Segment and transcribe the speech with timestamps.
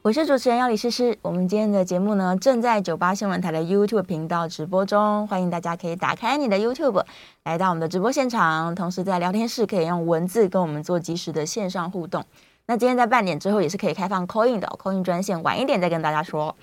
[0.00, 7.04] 我是主持人要李诗诗，我们今天的节目呢，正在九八新闻台的 YouTube 频道直播中，欢迎大家可以打开你的 YouTube，
[7.42, 12.24] 来到我们的直播现场，同时在聊天室可以用文字跟我们做即时的线上互动。
[12.66, 16.54] 那今天在半点之后也是可以开放 call in 的，call in 专线晚一点再跟大家说。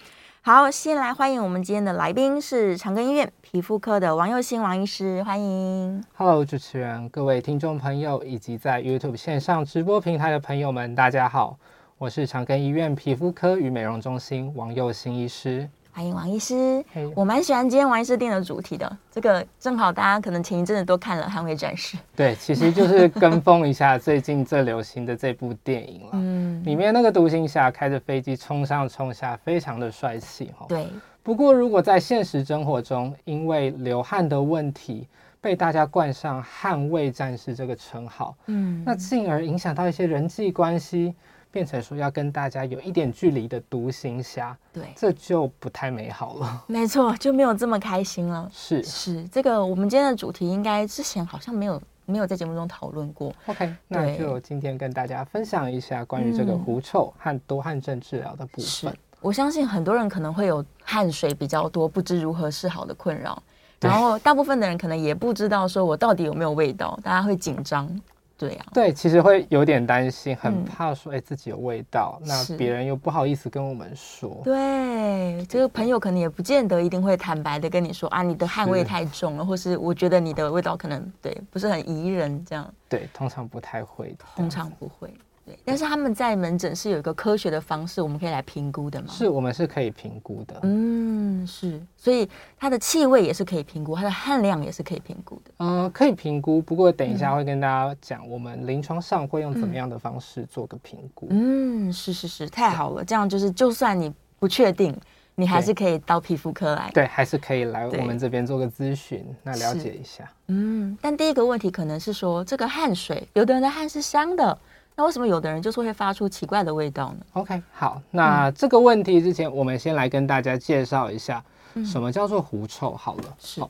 [0.42, 6.02] 好，先来欢迎我们今天的来宾是长庚医院皮肤科的王佑新王医师，欢迎。
[6.16, 11.58] Hello，主持人，各位听众朋友以及在 YouTube 线上直播平台的朋友们，大家好。
[11.98, 16.84] 我是长庚医院皮肤科与美容中心王佑新医师，欢迎王医师。
[16.94, 17.10] Hey.
[17.16, 21.96] 我蛮喜欢今天王医师定的主题的，这个正好大家可能前一阵子都看了《捍卫战士》。
[22.14, 26.10] 对，其实就是跟风一下最近最流行的这部电影了。
[26.12, 30.66] 嗯，里面那个独行侠开着飞机冲上冲下，非常的帅气哈。
[30.68, 30.88] 对。
[31.24, 35.08] 不过如果在现实生活中，因为流汗的问题，
[35.40, 41.16] 被大家冠上“捍卫战士”这个称号，嗯，那进而影响到一些人际关系。
[41.56, 46.64] 变成说要跟大家有一点距离的独行侠，对，这就不太美好了。
[46.68, 48.52] 没错，就没有这么开心了。
[48.52, 53.34] 是是，这个我们今天的主题应该之前好像没有没有在节目中讨论过。
[53.46, 58.92] OK，那就今天跟大家分享一下关于这个狐臭和多汗症治疗的部分。
[58.92, 58.98] 嗯。
[59.22, 63.42] 我相信很多人可能会有汗水比较多，不知如何是好的困扰，
[63.80, 67.90] 然后大部分的人可能也不知道说我到底有没有味道，大家会紧张。
[68.38, 74.42] 对呀、啊，对，其实会有点担心，很怕说，哎、嗯，自己有味道，那别人又不好意思跟我们说。
[74.44, 82.74] 对，这个朋友可能也不见得一定会坦白的跟你说啊，你的汗味太重了，或是我觉得你的味道可能对不是很宜人这样。
[82.90, 85.14] 对，通常不太会，通常不会。
[85.46, 89.08] 对，但是他们在门诊是有一个科学的方式，我们可以来评估的吗？
[89.10, 90.60] 是，我们是可以评估的。
[90.64, 95.52] 嗯，是，所以它的气味也是可以评估，它的汗量也是可以评估的。
[95.58, 101.28] 嗯、呃，可以评估，不过等一下会跟大家讲，我们临床上会用怎么样的方式做个评估。
[101.30, 105.00] 嗯，是是是，太好了，这样就是就算你不确定，
[105.36, 106.90] 你还是可以到皮肤科来。
[106.92, 110.28] 对，还是可以来我们这边做个咨询，那了解一下。
[110.48, 114.58] 嗯，但第一个问题可能是说，这个汗水，有的人的汗是香的。
[114.98, 121.44] 那为什么有的人就是会发出奇怪的味道呢？OK，好，那这个问题之前，我们先来跟大家介绍一下
[121.86, 122.96] 什么叫做狐臭。
[122.96, 123.62] 好了，是。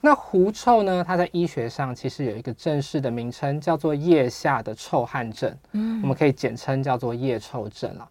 [0.00, 5.54] 那狐臭呢，它在医学上其实有一个正式的名称，叫做腋下的臭汗症。
[5.72, 8.08] 嗯，我们可以简称叫做腋臭症了。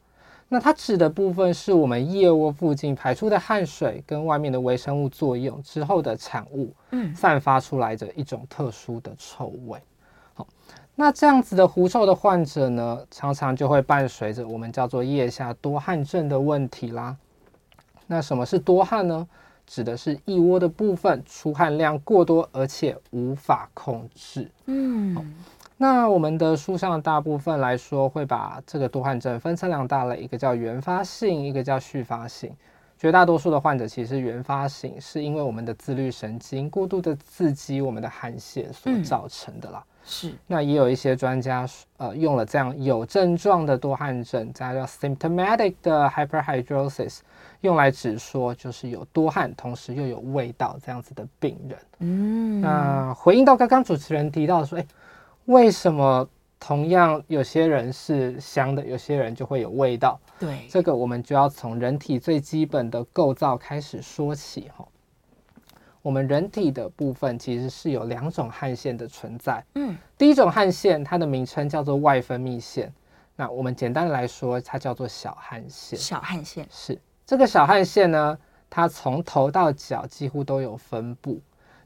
[0.48, 9.82] 那它指的部分是我们腋窝附近排出的汗水跟外面的微生物作用之后的产物，嗯，散发出来的一种特殊的臭味。
[10.96, 17.16] 那这样子的狐臭的患者呢，常常就会伴随着我们叫做腋下多汗症的问题啦。
[18.08, 19.28] 那什么是多汗呢？
[19.66, 24.52] 指的是腋窝的部分出汗量过多，而且无法控制。
[24.66, 25.34] 嗯，
[25.78, 32.52] 那我们的书上大部分来说，会把这个多汗症分成两大类，一个叫原发性，一个叫续发性。
[33.00, 39.82] 绝大多数的患者其实原发性，是因为我们的自律神经过度的刺激我们的汗腺所造成的啦。
[39.82, 41.68] 嗯是，那也有一些专家
[41.98, 47.20] 呃用了这样有症状的多汗症，加叫 symptomatic 的 hyperhidrosis，
[47.62, 51.78] 用来指说就是有多汗，同时又有味道这样子的病人。
[52.00, 54.86] 嗯，那回应到刚刚主持人提到说，哎，
[55.46, 56.28] 为什么
[56.60, 60.20] 同样有些人是香的，有些人就会有味道？
[60.40, 64.88] 对，这个我们就要从人体最基本的构造开始说起哈。
[66.02, 69.64] 我们人体的部分其实是有两种汗腺的存在。
[69.76, 72.92] 嗯，第一种汗腺，它的名称叫做外分泌腺。
[73.36, 75.98] 那我们简单的来说，它叫做小汗腺。
[75.98, 78.38] 小汗腺是这个小汗腺呢，
[78.70, 81.40] 它从头到脚几乎都有分布。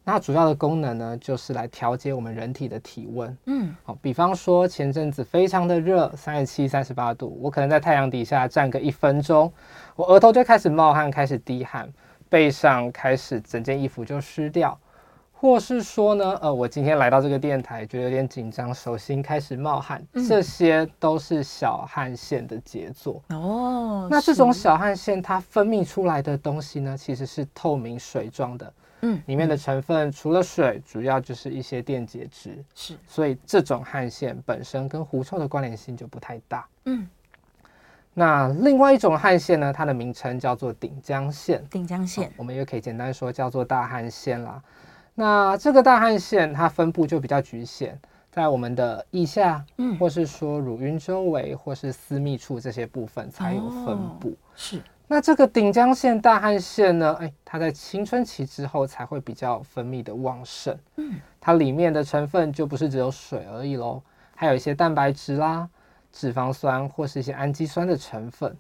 [0.08, 3.38] 那主要的功能呢，就是来调节我们人体的体温。
[3.46, 9.52] 嗯，好，比方说前阵子非常的热，三十七、三十八度，我可能在太阳底下站个一分钟，
[9.96, 11.92] 我额头就开始冒汗，开始滴汗。
[12.30, 14.78] 背上开始整件衣服就湿掉，
[15.32, 24.08] 或是说呢，呃，我今天来到这个电台，觉得有点紧张，手心开始冒汗，嗯、这些都是小汗腺的杰作哦。
[24.10, 37.08] 那这种小汗腺它分泌出来的东西呢，其实是透明水状的，嗯，里面的成分除了水，主要就是一些电解质，是，所以这种汗腺本身跟狐臭的关联性就不太大，嗯。
[38.18, 41.62] 那另外一种汗腺呢，它的名称叫做顶浆腺。
[41.70, 44.64] 顶浆腺，我们也可以简单说叫做大汗腺啦。
[45.14, 48.00] 那这个大汗腺它分布就比较局限，
[48.32, 54.30] 在我们的腋下，嗯，或是说乳晕周围，或是私密处这些部分才有分布。
[54.30, 54.82] 哦、是。
[55.08, 57.16] 那这个顶浆腺大汗腺呢？
[57.20, 60.76] 哎，它在青春期之后才会比较分泌的旺盛。
[60.96, 64.02] 嗯，它里面的成分就不是只有水而已喽，
[64.36, 65.70] 还有一些蛋白质啦、
[66.16, 68.56] 脂肪酸或是一些氨基酸的成分。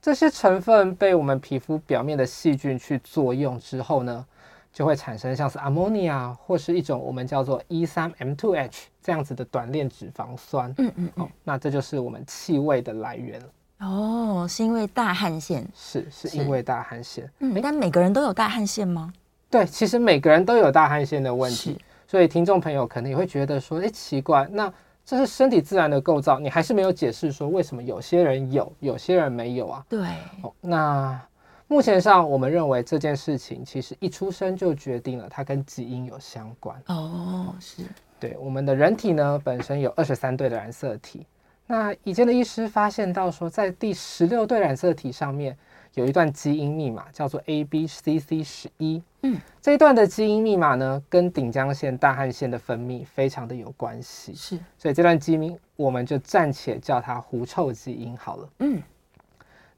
[0.00, 4.26] 这些成分被我们皮肤表面的细菌去作用之后呢，
[4.72, 10.72] 就会产生像是 ammonia 或是一种我们叫做 E3M2H 这样子的短链脂肪酸。
[10.78, 13.46] 嗯嗯，嗯、哦，那这就是我们气味的来源了。
[13.80, 17.30] 哦，是因为大汗腺，是是因为大汗腺。
[17.40, 19.12] 嗯，但每个人都有大汗腺吗？
[19.50, 24.72] 对，其实每个人都有大汗腺的问题，所以听众朋友可能也会觉得说，哎，奇怪，那
[25.04, 29.84] 这是身体自然的构造，你还是没有解释说为什么有些人有，有些人没有啊？
[29.88, 30.00] 对。
[30.42, 31.20] 哦，那
[31.66, 36.80] 目前上我们认为这件事情其实一出生就决定了，它跟基因有相关。
[36.86, 37.82] 哦，是。
[38.18, 41.26] 对，我们的人体呢，本身有二十三对的染色体。
[41.66, 45.56] 那以前的医师发现到说，在第十六对染色体上面
[45.94, 49.02] 有一段基因密码，叫做 ABCC 十一。
[49.22, 54.34] 嗯，这一段的基因密码呢，跟顶浆腺、大汗腺的分泌非常的有关系。
[54.34, 58.48] 是，所以这段基因我们就暂且叫它狐臭基因好了。
[58.58, 58.82] 嗯，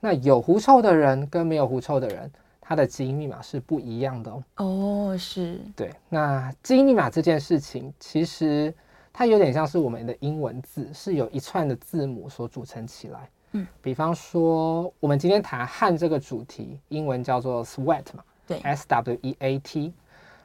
[0.00, 2.30] 那有狐臭的人跟没有狐臭的人，
[2.60, 4.44] 他的基因密码是不一样的哦。
[4.56, 5.60] 哦，是。
[5.76, 8.74] 对，那基因密码这件事情，其实。
[9.18, 13.30] 它有点像是我们的英文字，是由一串的字母所组成起来。
[13.56, 19.92] 嗯，比方说，我们今天谈汗这个主题，英文叫做 sweat 嘛，对，S W E A T。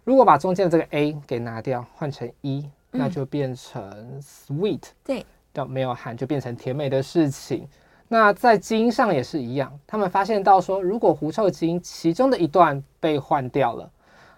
[0.03, 4.81] 如果把中间的这个 A 给拿掉，换成 E，那就变成 sweet。
[5.03, 7.67] 对，叫没有汗就变成甜美的事情。
[8.07, 13.91] 那在基因上也是一样，他们发现到说，如果狐臭基因其中的一段被换掉了。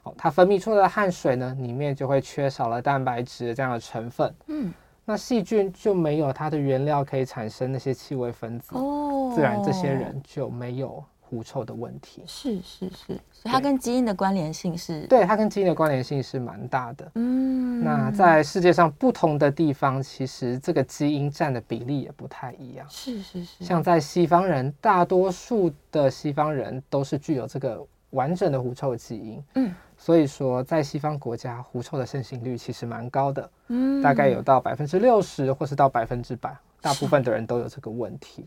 [0.04, 4.36] 哦，它分泌出来的汗水呢，里面就会缺少了蛋白质这样的成分。
[4.48, 4.74] 嗯，
[5.06, 8.76] 那细菌就没有它的原料可以产生那些气味分子。
[8.76, 12.24] 哦，自然这些人就没有狐臭的问题。
[12.26, 15.06] 是是是，所以它跟基因的关联性是？
[15.08, 17.12] 对，它跟基因的关联性是蛮大的。
[17.16, 22.86] 嗯，那在世界上不同的地方，其实这个基因占的比例也不太一样。
[22.90, 29.44] 是是是，像在西方人，大多数的西方人都是具有这个完整的狐臭基因。
[29.56, 29.74] 嗯。
[30.04, 38.46] 所以说，在西方国家，狐臭的盛行率其实蛮高的，嗯，大概有到百分之六十，或是到百分之百，大部分的人都有这个问题。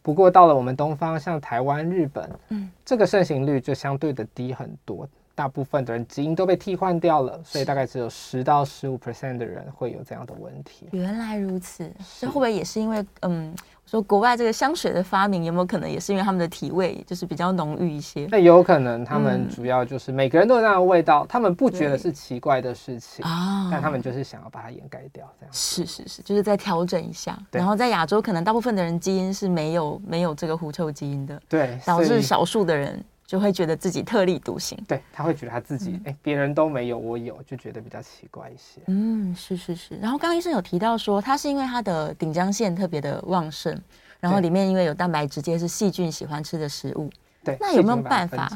[0.00, 10.88] 不过到了我们东方，像台湾、日本，嗯，这个盛行率就相对的低很多，大部分的人基因都被替换掉了，所以大概只有十到十五 percent 的人会有这样的问题。
[10.92, 11.90] 原来如此，
[12.20, 13.54] 这会不会也是因为，嗯？
[13.84, 18.26] 说国外这个香水的发明有没有可能也是因为他们的体味就是比较浓郁一些？
[18.30, 27.36] 那有可能，他们主要就是每个人都有那样的味道，嗯、他们不觉得是奇怪的事情啊，但他们就是想要把它掩盖掉，这样是是是，就是再调整一下。
[27.50, 33.04] 然后在亚洲，可能大部分的人基因是没有没有这个狐臭基因的，对，导致少数的人。
[33.32, 38.82] 就会觉得自己特立独行，对，他会觉得他自己，哎、嗯，别人都没有，我有，就觉得比较奇怪一些。
[38.88, 39.96] 嗯，是是是。
[39.96, 43.74] 然后刚刚医生有提到说，他是因为他的顶浆腺特别的旺盛，
[44.20, 47.10] 然后里面因为有蛋白质，这些是细菌喜欢吃的食物。
[47.42, 48.52] 对，那有没有办法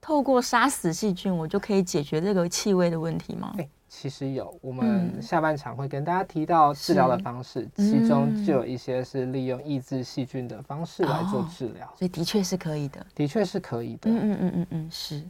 [0.00, 3.54] 透过杀死细菌，我就可以解决这个气味的问题吗？
[3.88, 14.10] 其实有，我们下半场会跟大家提到治疗的方式，嗯、其中就有一些是利用抑制细菌的方式来做治疗，哦，所以的确是可以的，的确是可以的。
[14.10, 15.22] 嗯嗯嗯嗯嗯，是。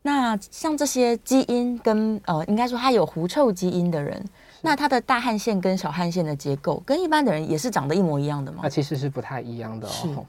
[0.00, 4.22] 那像这些基因跟呃，应该说他有狐臭基因的人，
[4.62, 8.60] 那他的大汗腺跟小汗腺的结构跟一般的人也是长得一模一样的吗？
[8.62, 10.26] 那其实是不太一样的哦。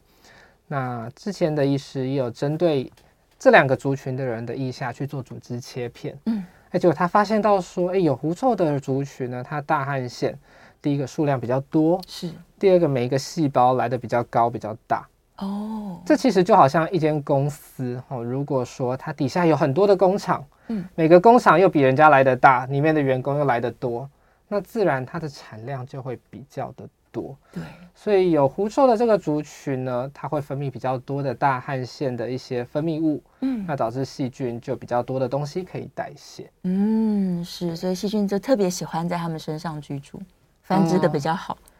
[0.68, 2.92] 那之前的医师也有针对
[3.40, 6.46] 这两个族群的人的腋下去做组织切片，嗯。
[6.80, 10.38] 结果他发现到说，哎，有狐臭的族群呢，它大汗腺
[10.82, 12.30] 第一个数量比较多，是
[12.60, 15.08] 第二个每一个细胞来的比较高比较大。
[15.38, 24.10] 哦，这其实就好像一间公司哦，如果说它底下有很多的工厂，嗯，每个工厂又比人家来的大，里面的员工又来的多，
[24.48, 27.38] 那自然它的产量就会比较的多。
[27.54, 36.52] 对，所以有狐臭的这个族群呢，它会分泌比较多的大汗腺的一些分泌物，嗯，那导致细菌就比较多的东西可以代谢。
[36.64, 40.22] 嗯，是，所以细菌就特别喜欢在他们身上居住，
[40.64, 41.58] 繁殖的比较好。
[41.62, 41.72] 嗯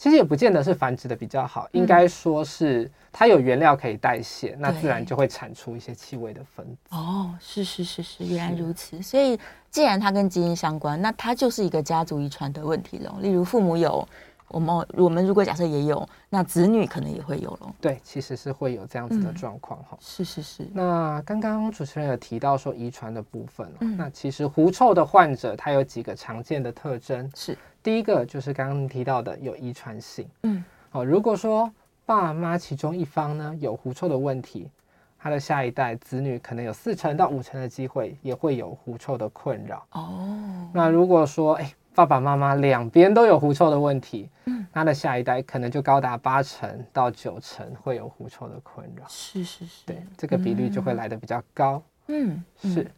[0.00, 6.96] 其实也不见得是繁殖的比较好，应该说是它有原料可以代谢，那自然就会产出一些气味的分子。
[6.96, 9.02] 哦，是是是是，原来如此。
[9.02, 9.38] 所以
[9.70, 13.14] 既然它跟基因相关，那它就是一个家族遗传的问题了。
[13.20, 14.08] 例如父母有
[14.50, 17.72] 我们我们如果假设也有，那子女可能也会有咯。
[17.80, 19.96] 对，其实是会有这样子的状况哈。
[20.00, 20.68] 是是是。
[20.72, 31.70] 那刚刚主持人有提到说遗传的部分，嗯，那其实狐臭的患者他有几个常见的特征，是第一个就是刚刚提到的有遗传性，嗯，哦，如果说
[32.04, 34.68] 爸妈其中一方呢有狐臭的问题，
[35.16, 39.86] 他的下一代子女可能有四成到五成的机会也会有狐臭的困扰。
[39.92, 41.72] 哦，那如果说哎。
[41.94, 49.04] 爸爸妈妈两边都有狐臭的问题，嗯，他的下一代可能就高达八成到九成会有狐臭的困扰。
[49.08, 51.82] 是是是，对，这个比率就会来的比较高。
[52.06, 52.90] 嗯，是。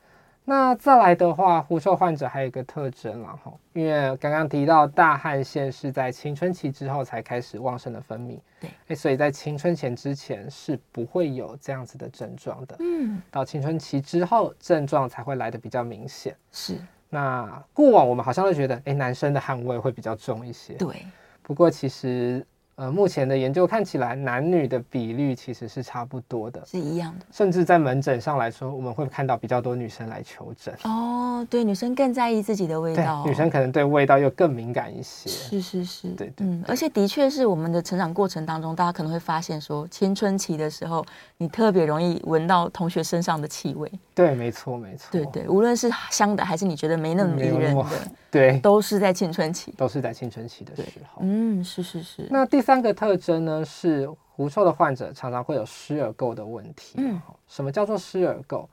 [0.44, 12.74] 那再来的话，狐臭患者还有一个特征，然后因为刚刚提到大汗腺是在青春期之后才开始旺盛的分泌，对，哎，所以在青春期之前是不会有这样子的症状的。
[12.80, 16.36] 嗯，到青春期之后，症状才会来的比较明显。
[16.50, 16.76] 是。
[17.14, 20.72] 那过往我们好像都觉得，哎，男生的汗味会比较重一些。
[20.74, 21.04] 对，
[21.42, 22.44] 不过其实。
[22.82, 27.24] 呃，目前的研究看起来，男女的比率其实是差不多的，是一样的。
[27.30, 30.74] 甚至在门诊上来说，我们会看到比较多女生来求诊。
[30.82, 35.30] 哦，对，女生更在意自己的味道，女生可能对味道又更敏感一些。
[35.30, 41.06] 是是是，对对，而且的确是我们的成长过程当中，大家可能会发现说，青春期的时候，
[41.38, 43.88] 你特别容易闻到同学身上的气味。
[44.12, 45.06] 对，没错没错。
[45.12, 47.84] 对对，无论是香的还是你觉得没那么迷人的，
[48.28, 51.22] 对，都是在青春期，都是在青春期的时候。
[51.24, 52.26] 嗯，是是是。
[52.28, 56.94] 那第三个特征呢，是狐臭的患者常常会有湿耳垢的问题。
[56.98, 58.66] 嗯，什么叫做湿耳垢？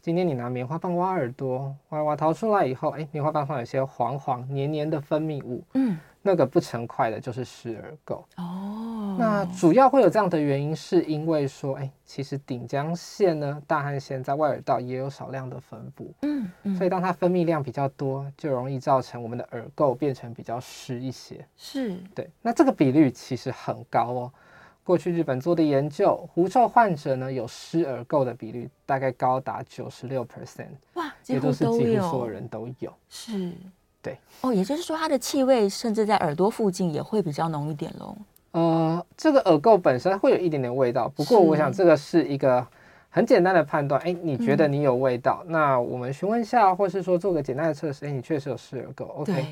[0.00, 5.62] 今天你拿棉花棒挖耳朵，挖挖掏出来以后，哎，棉花棒上有些黄黄黏黏的分泌物。
[5.74, 8.22] 嗯，那个不成块的就是湿耳垢。
[8.36, 8.73] 哦，
[9.18, 16.12] 那主要会有这样的原因，是因为说，哎，其实顶江腺呢，大汗腺在外耳道也有少量的分布。
[16.22, 21.44] 嗯，嗯，所以当它分泌量比较多，就容易造成我们的耳垢变成比较湿一些。
[21.56, 22.28] 是，对。
[22.42, 24.32] 那这个比率其实很高哦。
[24.82, 32.92] 过去日本做的研究，狐臭患者呢有湿耳垢的比率大概高达九十六 percent，哇，也都是几乎所有人都有。
[33.08, 33.52] 是，
[34.02, 34.18] 对。
[34.42, 38.14] 哦，也就是说它的气味甚至在耳朵附近也会比较浓一点喽。
[38.54, 42.64] 呃，这个耳垢本身会有一点点味道，不过我想这个是一个
[43.10, 44.00] 很简单的判断。
[44.02, 49.44] 哎，你觉得你有味道，嗯、那我们询问一下，或是说做个简单的测试，哎，你确实有湿耳垢，OK。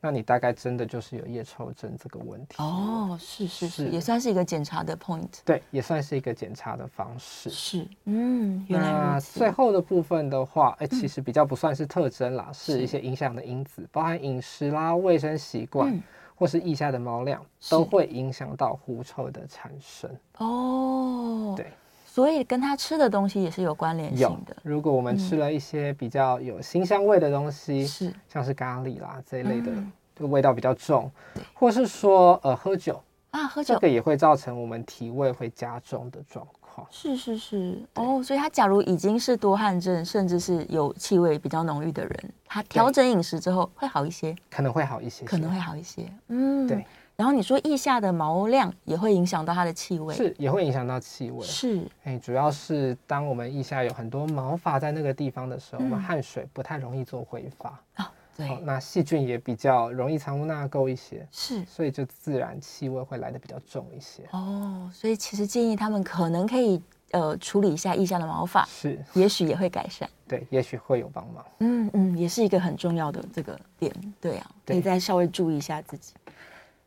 [0.00, 2.56] 那你大概真的就是有腋臭症这个问题。
[2.58, 7.50] 哦，是是是，也算是一个检查的 point，对，也算是一个检查的方式。
[7.50, 16.00] 是，嗯，原来那最后的部分的话，哎，其实比较不算是特征啦，是一些影响的因子，包含饮食啦、卫生习惯，
[16.38, 20.08] 或是腋下的毛量，都会影响到狐臭的产生。
[20.38, 21.66] 哦，对，
[22.06, 24.56] 所以跟他吃的东西也是有关联性的。
[24.62, 29.72] 如果我们吃了一些比较有辛香味的东西，是像是咖喱啦这一类的。
[30.14, 31.08] 这个味道比较重，
[31.54, 36.67] 或是说呃喝酒啊，喝酒这个也会造成我们体味会加重的状况。
[36.90, 46.10] 是是是哦，所以他假如已经是多汗症，甚至是有气味比较浓郁的人，他调整饮食之后会好一些，可能会好一些，可能会好一些。
[46.28, 46.84] 嗯，对。
[47.16, 51.44] 然后你说腋下的毛量也会影响到它的气味，是也会影响到气味。
[51.44, 58.12] 是，哎，主要是当我们腋下有很多毛发在那个地方的时候，嗯、我们汗水不太容易做挥发啊。
[58.38, 64.22] 对、哦，那细菌也比较容易藏污纳垢一些，是，所以就自然气味会来的比较重一些。
[64.30, 66.80] 哦，所以其实建议他们可能可以
[67.10, 70.08] 呃处理一下腋下的毛发，是，也许也会改善。
[70.28, 71.44] 对，也许会有帮忙。
[71.58, 73.92] 嗯嗯，也是一个很重要的这个点。
[74.20, 76.12] 对啊，可以再稍微注意一下自己。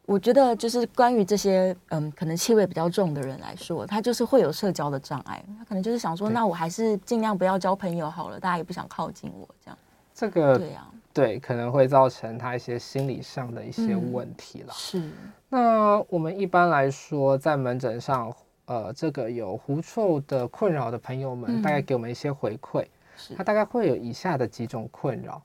[0.05, 9.77] 我觉得就是关于这些嗯可能气味比较重的人来说，他就是会有社交的障碍，他可能就是想说，那我还是尽量不要交朋友好了，大家也不想靠近我这样。
[10.15, 10.89] 这个对啊。
[11.13, 14.67] 对，可能会造成他一些心理上的一些问题了。
[14.67, 15.11] 嗯、是。
[15.49, 18.33] 那我们一般来说，在门诊上，
[18.65, 22.85] 呃，这个有狐臭的困扰的朋友们，大概给我们一些回馈。
[23.17, 23.35] 是、嗯。
[23.35, 25.41] 他大概会有以下的几种困扰。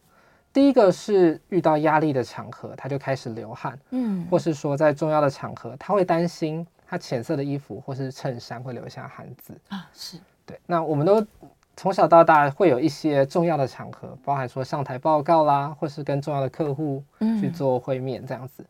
[0.52, 3.78] 第一个是遇到压力的场合，他就开始流汗。
[3.90, 4.26] 嗯。
[4.30, 9.52] 或是说在重要的场合，他会担心他浅色的衣服或是衬衫会留下汗渍。
[9.68, 10.18] 啊，是。
[10.44, 10.58] 对。
[10.66, 11.26] 那我们都。
[11.76, 17.04] 从小到大会有一些重要的场合，包含说上台报告啦，或是跟重要的客户
[17.38, 18.62] 去做会面这样子。
[18.62, 18.66] 嗯、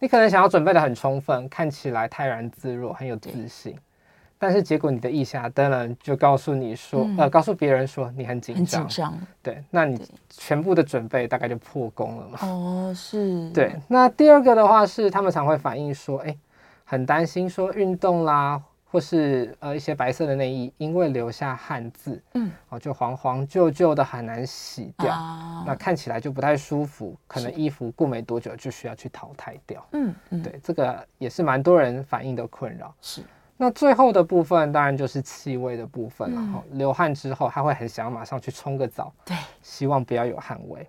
[0.00, 3.76] 你可能想要准备的很充分，看起来泰然自若，很有自信，
[4.38, 9.18] 但是结果你的意下当然就告诉你说，嗯、呃，告诉别人说你很紧张，很紧张。
[9.42, 12.38] 对，那你全部的准备大概就破功了嘛。
[12.40, 13.50] 哦，是。
[13.50, 16.34] 对，那第二个的话是他们常会反映说，哎，
[16.84, 18.62] 很担心说运动啦。
[18.90, 29.86] 或是呃一些白色的内衣，因为留下汗渍，嗯，哦，就黄黄旧旧的，很难洗掉，啊那看起来就不太舒服，可能衣服过没多久就需要去淘汰掉。
[29.92, 32.94] 嗯嗯，对，这个也是蛮多人反映的困扰。
[33.00, 33.22] 是。
[33.58, 36.36] 那最后的部分当然就是气味的部分了。
[36.36, 40.86] 然后、嗯、流汗之后，他会很想马上去冲个澡，对，希望不要有汗味，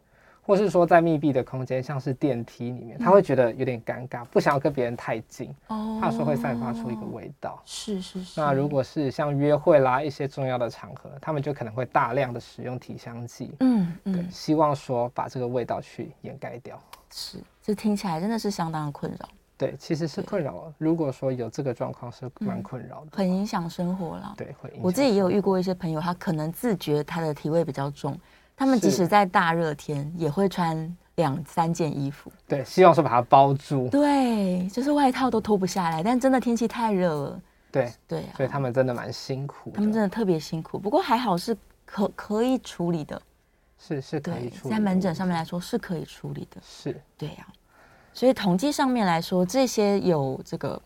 [0.48, 7.62] 或是说在密闭的空间，像是电梯里面，他会觉得有点尴尬，不想要跟别人太近，哦，怕说会散发出一个味道。
[7.66, 8.40] 是是是。
[8.40, 16.82] 那如果是像约会啦一些重要的场合，他们就可能会大量的使用体香剂，嗯嗯，对，希望说把这个味道去掩盖掉。
[17.12, 19.28] 是，这听起来真的是相当的困扰。
[19.58, 20.74] 对，其实是困扰了。
[20.78, 24.34] 如果说有这个状况，是蛮困扰的，嗯，很影响生活了。
[24.38, 24.84] 对，会影响。
[24.84, 28.16] 我自己也有遇过一些朋友，他可能自觉他的体味比较重，
[28.58, 32.32] 他们即使在大热天也会穿两三件衣服。
[32.48, 33.88] 对，希望说把它包住。
[33.90, 37.42] 对，就是外套都脱不下来，但真的天气太热了。
[37.72, 39.72] 对对啊，所以他们真的蛮辛苦。
[39.76, 43.22] 他们真的特别辛苦，不过还好是可可以处理的。
[43.78, 46.60] 是是可以处理，在门诊上面来说是可以处理的。
[46.64, 47.48] 是，对呀。
[48.12, 50.82] 所以统计上面来说，这些有这个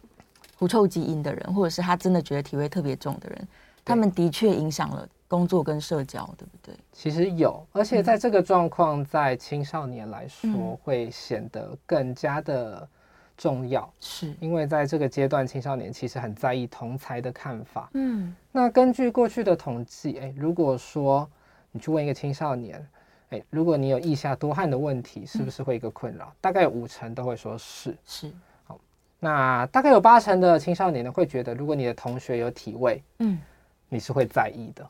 [0.58, 3.48] 狐臭基因的人，或者是他真的觉得体味特别重的人，
[3.86, 6.76] 他们的确影响了工作跟社交，对不对？
[6.92, 12.86] 其实有，而且在这个状况，在青少年来说，嗯、会显得更加的
[13.38, 13.90] 重要。
[14.02, 17.90] 是因为在这个阶段，青少年其实很在意同才的看法。
[17.94, 21.26] 嗯，那根据过去的统计，哎，如果说
[21.72, 22.86] 你去问一个青少年，
[23.30, 26.26] 哎，如果你有腋下多汗的问题，是不是会一个困扰？
[26.26, 27.98] 嗯、大概有五成都会说是。
[28.06, 28.30] 是。
[28.66, 28.78] 好，
[29.18, 33.40] 那大概有八成的青少年呢，会觉得如果你的同学有体味，嗯，
[33.88, 34.86] 你是会在意的。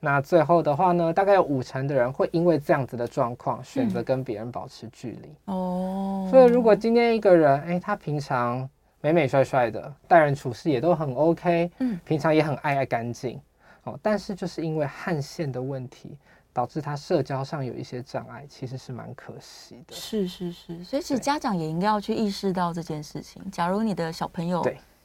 [0.00, 5.28] 那最后的话呢，大概有五成的人会因为这样子的状况，选择跟别人保持距离。
[5.44, 6.30] 哦、嗯。
[6.30, 8.68] 所以如果今天一个人，哎，他平常
[9.00, 13.40] 美美帅帅的，待人处事也都很 OK，嗯，平常也很爱爱干净，
[13.84, 16.16] 哦，但是就是因为汗腺的问题。
[16.52, 19.94] 导致他社交上有一些障碍，其实是蛮可惜的。
[19.94, 23.40] 是是是，所以其实家长也应该要去意识到这件事情。
[23.52, 24.60] 假如你的小朋友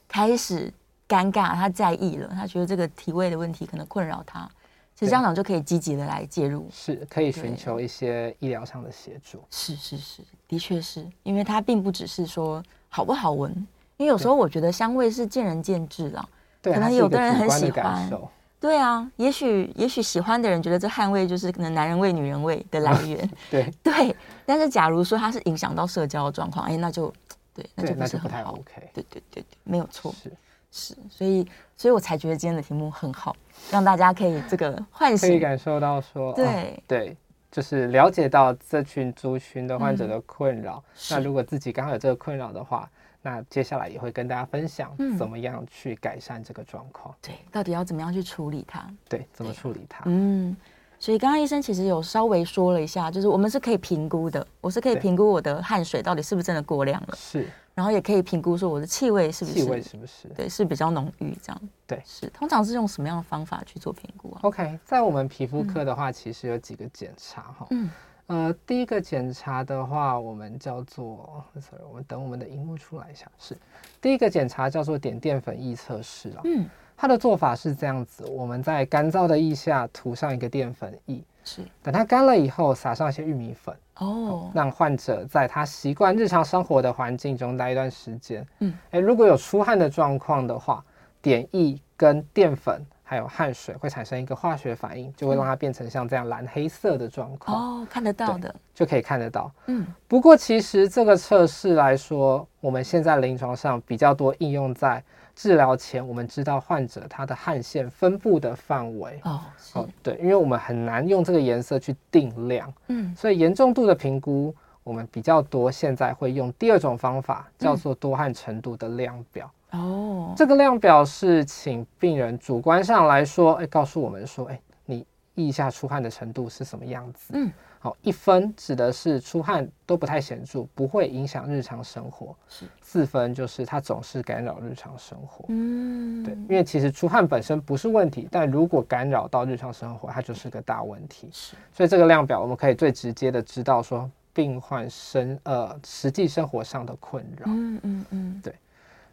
[0.07, 0.73] 开始
[1.07, 4.49] 尴尬，他在意了，他觉得这个体位的问题可能困扰他，
[4.97, 9.43] 其实家长就可以积极的来介入，是可以寻求一些医疗上的协助。
[9.51, 13.51] 是是是，的确是因为它并不只是说好不好闻，
[13.97, 16.25] 因为有时候我觉得香味是见仁见智啦，
[16.63, 18.09] 可能有的人很喜欢。
[18.57, 23.29] 对啊，也许也许喜欢的人觉得这汗味就是可能男人味、女人味的来源。
[23.51, 27.13] 对 对，但是假如说它是影响到社交的状况，哎，那就
[27.53, 28.29] 对，那就不是很好。
[28.29, 28.89] 不太 OK。
[28.93, 30.11] 对对对对，没有错。
[30.23, 30.31] 是
[30.77, 33.33] 是，所以所以我才觉得今天的题目很好，
[33.71, 37.17] 让大家可以这个唤醒，可以感受到说，对、哦、对，
[37.49, 40.83] 就是了解到这群族群的患者的困扰。
[40.87, 42.89] 嗯、那如果自己刚好有这个困扰的话。
[43.27, 47.11] 那接下来也会跟大家分享怎么样去改善这个状况。
[47.23, 48.87] 对，到底要怎么样去处理它？
[49.09, 50.03] 对，怎么处理它？
[50.05, 50.55] 嗯，
[50.99, 57.15] 所以刚刚医生其实有稍微说了一下，就是我们是可以评估的，我是可以评估我的汗水到底是不是真的过量了。
[57.17, 61.61] 是，然后也可以评估说我的气味是不是气味是不是对，是比较浓郁这样。
[61.85, 67.67] 对，是，通常是用什么样的方法去做评估啊？OK，在我们皮肤科的话，其实有几个检查哈。
[67.69, 67.89] 嗯。
[68.27, 73.29] 呃，第一个检查的话，我们叫做，sorry，我们等我们的荧幕出来一下。
[73.37, 73.55] 是，
[74.01, 76.41] 第一个检查叫做点淀粉液测试啊。
[76.43, 88.45] 嗯，它的做法是这样子：我们在干燥的腋下涂上一个淀粉液，是，等它干了以后，撒上一些玉米粉，哦，让患者在他习惯日常生活的环境中待一段时间。
[88.59, 90.83] 嗯，哎，如果有出汗的状况的话，
[91.21, 92.85] 碘液跟淀粉。
[93.07, 97.81] 还有汗水会产生一个化学反应，就会让它变成像这样蓝黑色的状况。
[97.81, 99.51] 哦，看得到的，就可以看得到。
[99.67, 105.03] 嗯，不过其实这个测试来说，我们现在临床上比较多应用在
[105.35, 109.19] 治疗前，我们知道患者他的汗腺分布的范围。
[109.23, 109.41] 哦，
[109.73, 112.73] 哦，对，因为我们很难用这个颜色去定量。
[112.87, 114.51] 嗯，所以严重度的评估，
[114.83, 119.51] 我们比较多现在会用第二种方法，叫做多汗程度的量表。
[119.75, 127.33] 哦，这个量表是请病人主观上来说，哎，告诉我们说，哎，你腋下出汗的程度是什么样子？
[127.33, 132.35] 嗯，好，一分指的是出汗都不太显著，不会影响日常生活。
[132.47, 135.45] 是，四分就是它总是干扰日常生活。
[135.49, 141.29] 嗯，对，因为其实出汗本身不是问题，但如果干扰到日常生活，它就是个大问题。
[141.31, 147.45] 是，所以这个量表我们可以最直接的知道说病患生呃实际生活上的困扰。
[147.47, 148.55] 嗯嗯嗯，对。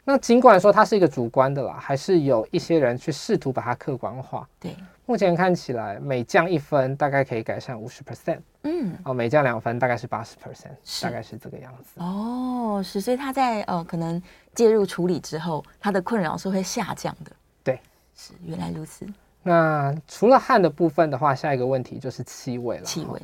[0.04, 4.48] 那尽管说它是一个主观的啦，还是有一些人去试图把它客观化。
[4.58, 8.40] 对，目前看起来每降一分大概可以改善五十 percent。
[8.64, 12.00] 嗯，哦，每降两分大概是八十 percent，大概是这个样子。
[12.00, 14.20] 哦，是，所以他在呃可能
[14.54, 17.30] 介入处理之后，他的困扰是会下降的。
[17.62, 17.78] 对，
[18.16, 19.06] 是原来如此。
[19.44, 22.84] 那除了汗的部分的话，下一个问题就是气味了。
[22.84, 23.22] 气味。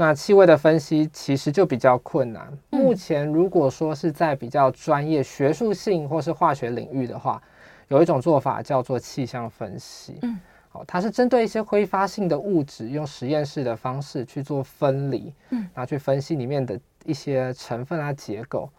[0.00, 2.46] 那气味的分析其实就比较困难。
[2.70, 7.42] 嗯、目前如果说是在比较专业、学术性或是化学领域的话，
[7.88, 10.16] 有一种做法叫做气象分析。
[10.22, 18.70] 嗯，好，它是针对一些挥发性的物质，用实验室的方式去做分离，嗯，然后去分析里面的一些成分啊、结构。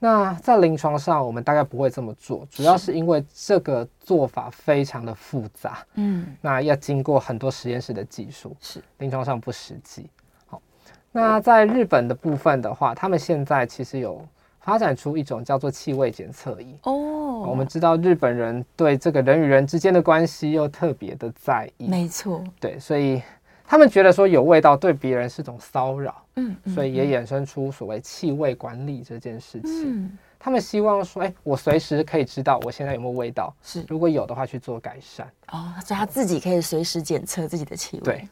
[0.00, 10.10] 那在临床上，我们大概不会这么做，主要是因为这个做法非常的复杂，嗯，那要经过很多实验室的技术，是临床上不实际。
[11.12, 14.24] 好，那在日本的部分的话，他们现在其实有
[14.60, 17.44] 发展出一种叫做气味检测仪哦。
[17.48, 23.22] 我们知道日本人对这个人与人之间的关系又特别的在意，没错，对，所以。
[23.70, 30.04] 他们觉得说有味道对别人是种骚扰，嗯，所以也衍生出所谓气味管理这件事情。
[30.04, 35.30] 嗯，他们希望说，哎，我随时可以知道我现在有没有味道，是如果有的话去做改善。
[35.52, 38.02] 哦，所以他自己可以随时检测自己的气味。
[38.02, 38.28] 对，哇。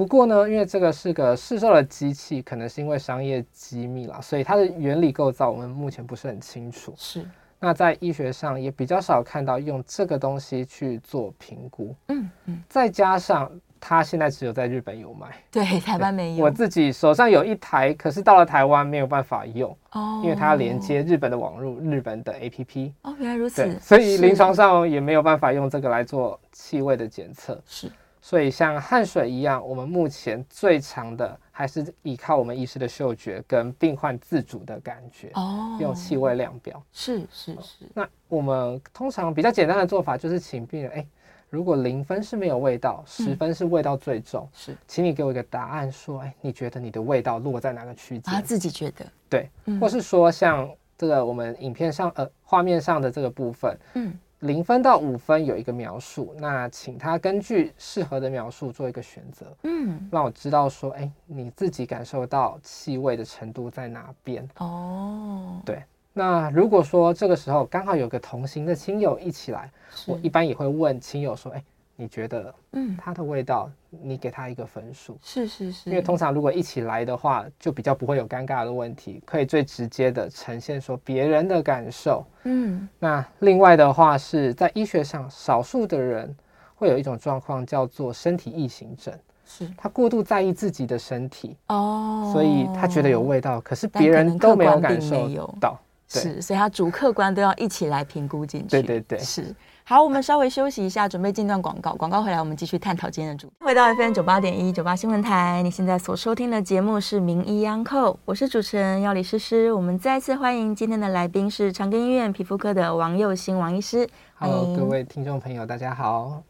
[0.00, 6.94] 不过呢，因为这个是个市售的机器，可能是因为商业机密啦，所以它的原理构造我们目前不是很清楚。
[6.96, 7.22] 是。
[7.58, 11.94] 那在医学上也比较少看到用这个东西去做评估。
[12.08, 12.62] 嗯嗯。
[12.66, 13.50] 再加上。
[13.82, 16.44] 它现在只有在日本有卖，对，台湾没有。
[16.44, 22.92] 我自己手上有一台，可是到了台湾没有办法用哦，因为它要连接日本的网络、日本的 APP。
[23.00, 23.80] 哦，原来如此。
[23.80, 27.58] 所以临床上也没有办法用这个来做气味的检测。
[27.64, 27.90] 是，
[28.30, 36.80] 所以像汗水一样，我们目前最常的还是依靠我们医师的嗅觉跟病患自主的感觉哦，用气味量表。
[36.92, 37.84] 是是是。
[37.92, 41.04] 那我们通常比较简单的做法就是请病人哎。
[41.48, 48.32] 如果零分是没有味道，十分是味道最重，嗯、是，请你给我一个答案，说，哎，你觉得你的味道落在哪个区间？
[48.32, 64.48] 他自己觉得，对，嗯、或是说像这个我们影片上呃画面上的这个部分，嗯，零分到五分有一个描述，那请他根据适合的描述做一个选择，嗯，让我知道说，哎，你自己感受到气味的程度在哪边？
[64.58, 65.82] 哦，对。
[66.12, 69.70] 那如果说这个时候刚好有个同行的亲友一起来，
[70.06, 71.62] 我一般也会问亲友说：“哎，
[72.00, 75.90] 你觉得，嗯，它的味道，你给它一个分数。”是是是。
[75.90, 82.24] 因为通常如果一起来的话，就比较不会有尴尬的问题，可以最直接的呈现说别人的感受。
[82.44, 82.88] 嗯。
[82.98, 86.34] 那另外的话是在医学上，少数的人
[86.74, 89.12] 会有一种状况叫做身体异形症，
[89.44, 95.28] 是他过度在意自己的身体哦，所以他觉得有味道，可是别人都没有感受
[95.60, 95.78] 到。
[96.12, 98.66] 是，所以他主客观都要一起来评估进去。
[98.68, 99.54] 对对对，是。
[99.90, 101.92] 好，我们稍微休息一下，准备进段广告。
[101.96, 103.54] 广告回来，我们继续探讨今天的主题。
[103.58, 109.72] 回到 FM 九八点一九八新闻台，你现在所收听的节目是《名医央叩》，我是主持人药理诗诗。
[109.72, 114.08] 我们再次欢迎今天的来宾是长庚医院皮肤科的王佑新王医师。
[114.36, 116.40] 欢迎各位听众朋友，大家好。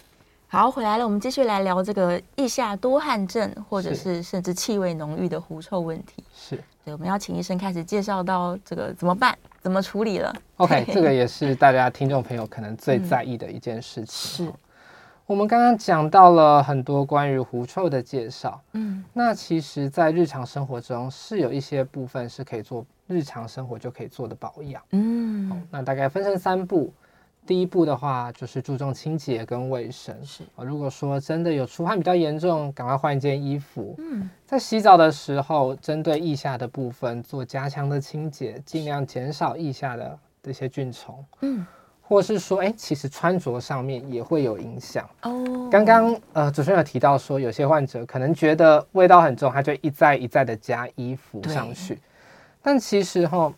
[0.46, 6.22] 好，回来了，我们继续来聊这个腋下多汗症，或者是甚至气味浓郁的狐臭问题。
[6.37, 6.62] 是。
[6.85, 9.35] 对，我们要请医生开始介绍到这个怎么办。
[9.61, 14.46] 怎么处理了？OK，这个也是大家听众朋友可能最在意的一件事情。
[14.46, 14.53] 嗯、是，
[15.27, 18.59] 我们刚刚讲到了很多关于狐臭的介绍。
[18.73, 24.83] 嗯，那其实，在日常生活中是有一些部分是可以做日常生活就可以做的保养。
[24.92, 26.90] 嗯，那大概分成三步。
[27.46, 30.14] 第一步的话，就是注重清洁跟卫生。
[30.24, 33.96] 是啊，如果说真的有出汗比较严重，赶快换一件衣服。
[33.98, 41.24] 嗯，在洗澡的时候，针对腋下的部分做加强的清洁，尽量减少腋下的这些菌虫。
[41.40, 41.66] 嗯，
[42.00, 45.09] 或是说，哎，其实穿着上面也会有影响。
[45.22, 51.98] 哦，刚刚呃，主持人有提到说，有些患者可能觉得味道很重，他就一再一再的加衣服上去。
[52.62, 53.53] 但其实哈。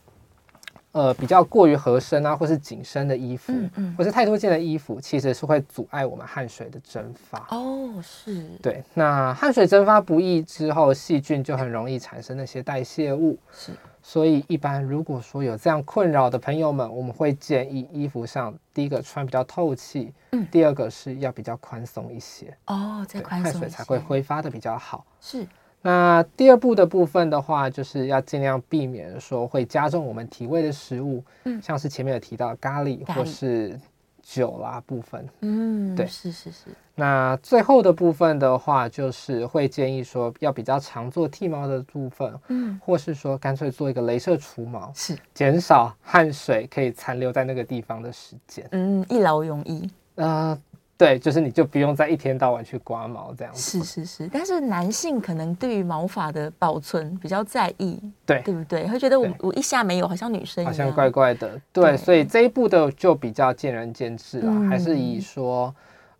[0.92, 7.46] 呃，比较过于合身啊，或是紧身的衣服，嗯嗯，或是太多件的衣服，其实是会阻碍我们汗水的蒸发。
[7.50, 8.46] 哦，是。
[8.62, 13.38] 对，那汗水蒸发不易之后，细菌就很容易产生那些代谢物。
[13.52, 13.72] 是。
[14.04, 22.52] 所以，一般如果说有这样困扰的朋友们，我们会建议衣服上第一个穿比较透气，嗯，第二个是要比较宽松一些。
[22.66, 25.06] 哦，再宽松汗水才会挥发的比较好。
[25.20, 25.46] 是。
[25.84, 33.76] 那第二步的部分的话，就是要尽量避免说会加重我们体味的食物，嗯，像是前面有提到咖喱或是
[34.22, 36.66] 酒啦部分，嗯，对，是是是。
[36.94, 49.90] 那最后的部分的话，就是会建议说要比较常做剃毛的部分，嗯，或是说干脆做一个镭射除毛，是减少汗水可以残留在那个地方的时间，嗯，一劳永逸。
[50.14, 50.56] 呃。
[51.02, 53.78] 对，就是你就不用再一天到晚去刮毛这样子。
[53.78, 58.86] 是是是，但是男性可能对于毛发的保存比较在意，对对不对？
[58.88, 61.60] 会觉得我我一下没有，好像女生好像怪怪的。
[61.72, 65.74] 对，对所以这一步的就比较见仁见智了，嗯、还是以说。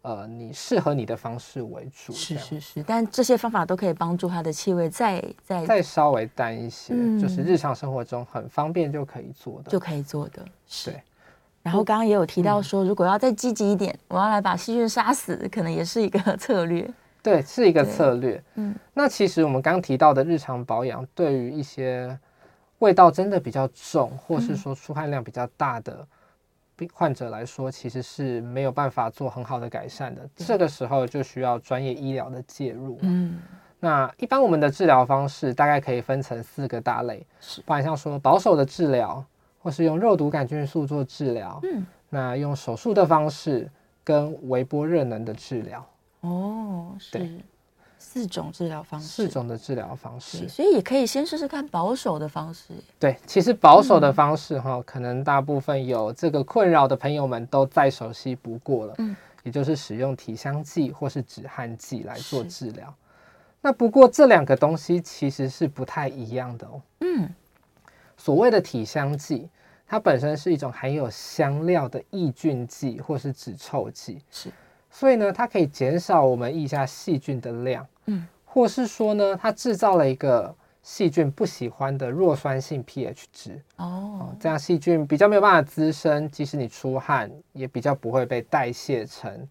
[0.05, 10.92] 呃，你适合你的方式为主，是是是，但这些方法都可以帮助它的气味再再再稍微淡一些，嗯，就是日常生活中很方便就可以做的，就可以做的，是。
[11.62, 11.68] 对。
[11.70, 16.88] 然后刚刚也有提到说，如果要再积极一点，嗯，我要来把细菌杀死，可能也是一个 策略。
[17.22, 18.42] 对，是一个策略。
[18.57, 22.18] 嗯，那其实我们刚提到的日常保养，对于一些
[22.81, 26.07] 味道真的比较重，或是说出汗量比较大的。
[26.75, 30.29] 病患者来说，其实是没有办法做很好的改善的。
[30.35, 32.98] 这个时候就需要专业医疗的介入。
[33.03, 33.38] 嗯，
[33.79, 39.22] 那一般我们的治疗方式大概可以分成四个大类，是，包含像说保守的治疗，
[39.62, 41.59] 或是用肉毒杆菌素做治疗。
[41.62, 43.70] 嗯，那用手术的方式
[44.05, 45.87] 跟微波热能的治疗。
[46.20, 47.18] 哦，是。
[47.18, 47.31] 对。
[48.05, 52.75] 四种治疗方式，四种的治疗方式，所以也可以先试试看保守的方式。
[52.98, 58.94] 对，其实保守的方式哈、嗯，可能大部分有这个困扰的朋友们都再熟悉不过了。
[58.98, 62.92] 嗯，也就是使用体香剂或是止汗剂来做治疗。
[63.61, 66.83] 那不过这两个东西其实是不太一样的哦。
[67.03, 67.31] 嗯，
[68.16, 69.48] 所谓的体香剂，
[69.87, 74.20] 它本身是一种含有香料的抑菌剂或是止臭剂。
[74.31, 74.51] 是。
[74.90, 89.48] 所以呢，它可以减少我们腋下细菌的量，嗯，或是说呢，它制造了一个细菌不喜欢的弱酸性 pH 值，哦，这样细菌比较没有办法滋生，即使你出汗，也比较不会被代谢成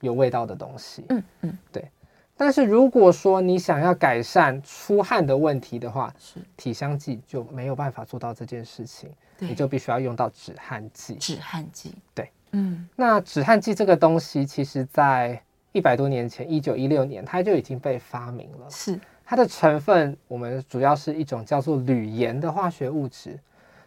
[0.00, 1.90] 有味道的东西，嗯嗯，对。
[2.36, 12.30] 但是如果说你想要改善出汗的问题的话，是体香剂就没有办法做到这件事情，你就必须要用到止汗剂，止汗剂，对。
[12.52, 18.70] 嗯，那止汗剂这个东西，其实在一百多年前，一九一六年，它就已经被发明了。
[18.70, 23.38] 是它的成分，我们主要是一种叫做铝盐的化学物质。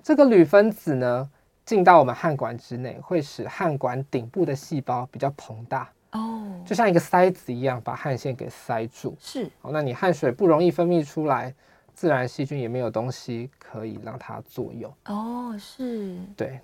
[0.04, 1.30] 这个铝分子呢，
[1.66, 5.90] 进到我们汗管之内，会使汗管顶部的细胞比较膨大。
[6.12, 9.16] 哦，就像一个塞子一样，把汗腺给塞住。
[9.20, 11.54] 是，哦，那你汗水不容易分泌出来，
[11.94, 14.92] 自然细菌也没有东西可以让它作用。
[15.06, 16.60] 哦，是，对。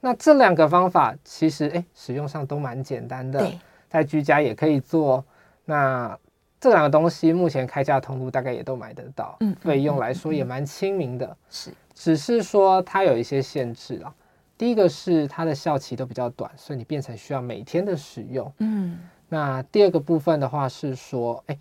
[0.00, 3.50] 那这两个方法其实哎，使用上都蛮简单的，
[3.88, 5.24] 在居家也可以做。
[5.64, 6.16] 那
[6.60, 11.70] 这两个东西目前开价通路大概也都买得到，嗯，费用来说也蛮亲民的，是。
[11.92, 14.14] 只是说它有一些限制啊。
[14.58, 18.98] 第一个是它的效期都比较短，所以你变成需要每天的使用，嗯。
[19.28, 21.58] 那第二个部分的话是说，哎，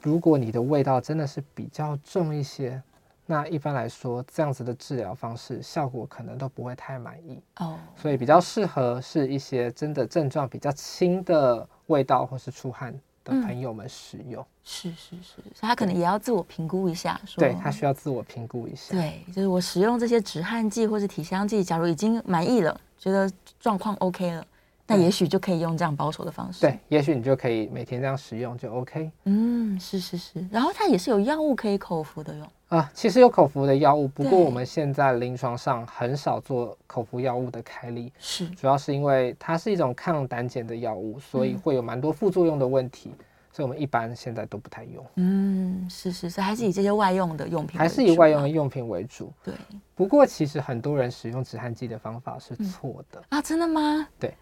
[0.00, 2.82] 如果你的味道真的是比较重一些。
[3.24, 7.78] 那一般来说，这样子的治疗方式效果可能都不会太满意哦，oh.
[7.96, 12.92] 所以比较适合是一些真的症状比较轻的味道或是出汗
[13.24, 14.42] 的朋友们使用。
[14.42, 18.94] 嗯、是是是，所以他可能也要自我评估一下，说对他需要自我评估一下。
[18.94, 23.30] 对，就是我使用这些止汗剂或是体香剂，假如已经满意了，觉得
[23.60, 24.46] 状况 OK 了。
[24.84, 26.60] 那也许就可以用这样保守的方式。
[26.60, 29.10] 对，也许你就可以每天这样使用就 OK。
[29.24, 30.46] 嗯，是是是。
[30.50, 32.46] 然后它也是有药物可以口服的哟。
[32.72, 45.04] 啊，其实有口服的药物，不过我们现在临床上很少做口服药物的开立，是主要是因为它是一种抗胆碱的药物，所以会有蛮多副作用的问题，嗯，所以我们一般现在都不太用。
[45.16, 49.30] 嗯，是是是，还是以这些外用的用品，还是以外用的用品为主。
[49.44, 49.52] 对。
[49.94, 53.20] 不过其实很多人使用止汗剂的方法是错的。
[53.20, 53.38] 嗯。
[53.38, 54.08] 啊，真的吗？
[54.18, 54.32] 对。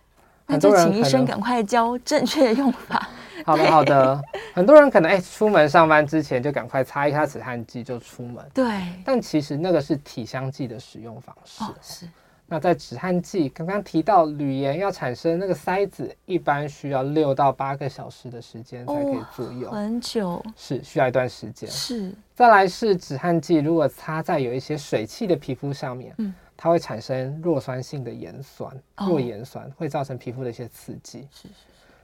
[0.51, 3.09] 那就请医生赶快教正确的用法。
[3.47, 4.23] 好的，好的。
[4.53, 8.45] 很多人可能哎、欸，出门上班之前就赶快擦一下止汗剂就出门。
[8.53, 8.67] 对。
[9.03, 11.65] 但其实那个是体香剂的使用方式。
[11.65, 12.07] 哦，是。
[12.47, 19.73] 那在止汗剂，刚刚提到铝盐要产生那个塞子，一般需要六到八个小时的时间才可以作用。
[19.73, 20.45] 哦，很久。
[20.55, 21.71] 是需要一段时间。
[21.71, 22.13] 是。
[22.35, 26.35] 再来是止汗剂，如果擦在有一些水汽的皮肤上面，嗯。
[26.62, 28.70] 它会产生弱酸性的盐酸，
[29.09, 31.27] 弱盐酸会造成皮肤的一些刺激。
[31.33, 31.55] 是是。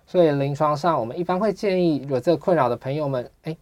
[0.07, 3.55] 所以临床上，我们一般会建议有这个困扰的朋友们，哎，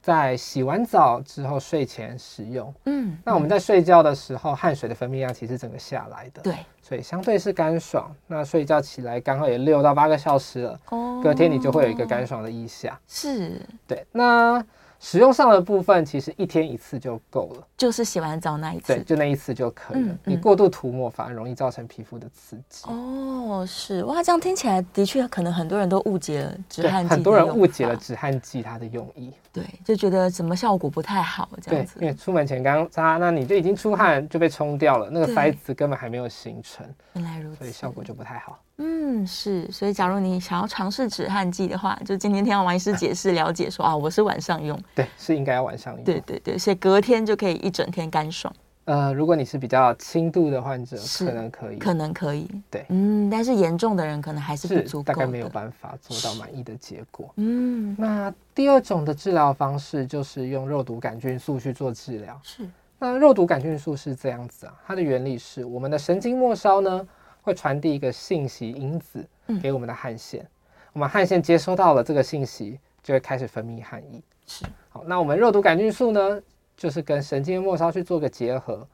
[0.00, 2.72] 在洗完澡之后睡前使用。
[2.84, 3.18] 嗯。
[3.24, 6.42] 那我们在睡觉的时候，汗水的分泌量其实整个下来的。
[6.42, 6.54] 对。
[6.80, 8.14] 所以相对是干爽。
[8.28, 10.80] 那睡觉起来刚好也六到八个小时了。
[10.90, 11.20] 哦。
[11.24, 12.96] 隔天你就会有一个干爽的意象。
[13.08, 13.60] 是。
[13.84, 14.06] 对。
[14.12, 14.64] 那。
[14.98, 20.08] 使用上的部分其实一天一次就够了，就是洗完澡那一次，对，就那一次就可以了。
[20.08, 22.86] 嗯嗯、你过度涂抹反而容易造成皮肤的刺激。
[22.88, 29.32] 哦，是哇，这样听起来的确可能很多人都误解了止汗剂，很多人误解了止汗剂它的用意。
[29.52, 31.98] 对，就觉得什么效果不太好这样子。
[31.98, 36.86] 对，因为出门前刚擦，那你就已经出汗就被冲掉了，那个塞子根本还没有形成。
[37.14, 38.58] 原来如此，所以效果就不太好。
[38.78, 39.70] 嗯，是。
[39.70, 46.04] 所以假如你想要尝试止汗剂的话，就今天听到王医师解释了解说啊，我是晚上用，对，是应该要晚上用。
[46.04, 48.52] 对对对，所以隔天就可以一整天干爽。
[48.84, 57.28] 呃，如果你是比较轻度的患者，可能可以，可能可以，对，嗯，但是严重的人可能还是不足够，大概没有办法做到满意的结果。
[57.36, 62.38] 嗯，那第二种的治疗方式就是用肉毒杆菌素去做治疗。
[62.44, 67.08] 是，那肉毒杆菌素是这样子啊，它的原理是我们的神经末梢呢
[67.46, 69.24] 会传递一个信息因子
[69.62, 70.48] 给我们的汗腺，嗯、
[70.94, 74.20] 我们汗腺接收到了这个信息，就会开始分泌汗液。
[74.48, 76.42] 是，好，那我们肉毒杆菌素呢？
[76.76, 78.84] 就是跟神经末梢去做个结合，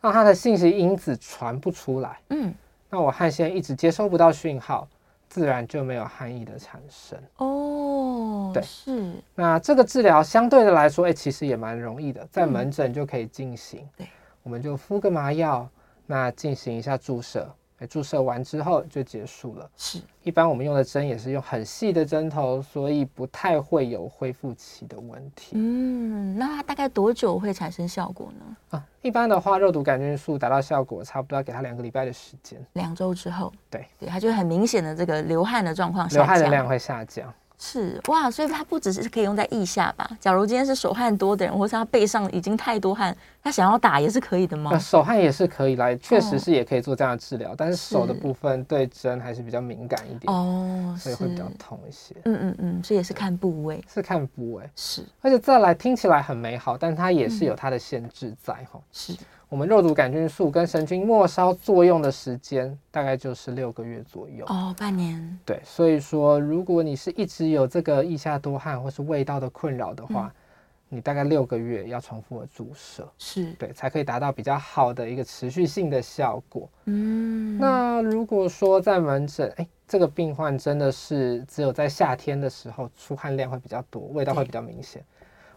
[0.00, 2.16] 让它的信息因子传不出来。
[2.30, 2.54] 嗯，
[2.88, 4.86] 那我汗腺一直接收不到讯号，
[5.28, 7.18] 自然就没有汗液的产生。
[7.38, 9.14] 哦，对，是。
[9.34, 13.80] 那这个治疗相对的来说，哎、欸，其实也蛮容易的，在门诊就可以进行。
[13.80, 14.08] 嗯、对，
[14.44, 15.68] 我们就敷个麻药，
[16.06, 17.52] 那进行一下注射。
[17.84, 19.68] 注射完之后就结束了。
[19.76, 25.56] 是，一般我们用的针也是用很细的针头，所以不太会有恢复期的问题。
[25.56, 28.56] 嗯，那它大概多久会产生效果呢？
[28.70, 32.64] 啊，一般的话，肉毒杆菌素达到效果，差不多要给它两个礼拜的时间。
[32.74, 37.34] 两周之后，对，对，它就很明显的这个流汗的状况，流汗的量会下降。
[37.58, 40.08] 是哇，所以它不只是可以用在腋下吧？
[40.20, 44.70] 假如今天是手汗多的人，或是他背上已经太多汗，他想要打也是可以的吗？
[44.72, 52.14] 呃、手汗也是可以来，确实是也可以做这样的治疗，哦、但是手的部分对针还是比较敏感一点哦，所以会比较痛一些。
[52.24, 55.02] 嗯嗯嗯，所以也是看部位，是看部位，是。
[55.22, 58.82] 而且再来听起来很美好，但它也是有它的限制在哈、嗯。
[58.92, 59.14] 是。
[59.48, 65.38] 我们肉毒杆菌素跟神经末梢作用的时间大概就是六个月左右哦，半年。
[65.44, 76.68] 对，所以说如果你是一直有这个腋下多汗或是味道的困扰的话，嗯、你大概六个月要重复的注射，是对，才可以达到比较好的一个持续性的效果。
[76.86, 85.04] 嗯，那如果说在门诊，哎，这个病患真的是只有在夏天的时候出汗量会比较多，味道会比较明显。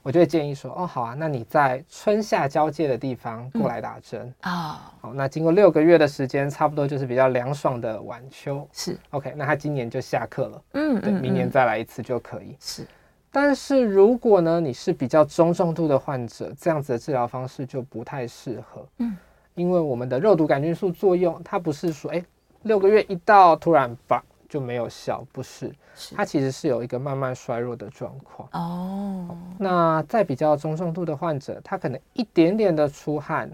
[0.02, 4.92] 我就会建议说，哦，好啊，那你在春夏交界的地方过来打针啊。
[5.02, 8.68] 好，那经过六个月的时间，差不多就是比较凉爽的晚秋。
[8.72, 10.62] 是，OK，那他今年就下课了。
[10.74, 12.56] 嗯，对，明年再来一次就可以。
[12.60, 12.88] 是，
[13.32, 18.86] 但是如果呢，你是比较中重度的患者，这样子的治疗方式就不太适合。
[19.00, 19.16] 嗯，
[19.56, 22.24] 因为我们的肉毒杆菌素作用，它不是说，哎，
[22.64, 24.24] 六个月一到突然把。
[24.50, 29.38] 就没有效，不是，是它其实是有一个慢慢衰弱的状况哦。
[29.60, 33.50] 那在比较中重度的患者，他可能一点点的出汗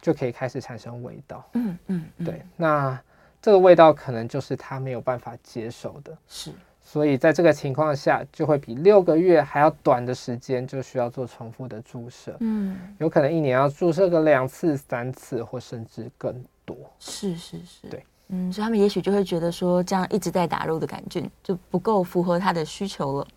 [0.00, 1.46] 就可以开始产生味道。
[1.52, 2.98] 嗯嗯，嗯，对，那
[3.42, 6.16] 这个味道可能就是他没有办法接受的。
[6.26, 12.34] 是，所以在这个情况下，就会比六个月还要短的时间，就需要做重复的注射。
[12.40, 16.32] 嗯，有可能一年要注射个两次、三次，或甚至更
[16.64, 16.76] 多。
[16.98, 18.02] 是是是，对。
[18.34, 23.28] 嗯，所以他们也许就会觉得说，这样一直在打肉的杆菌就不够符合他的需求了。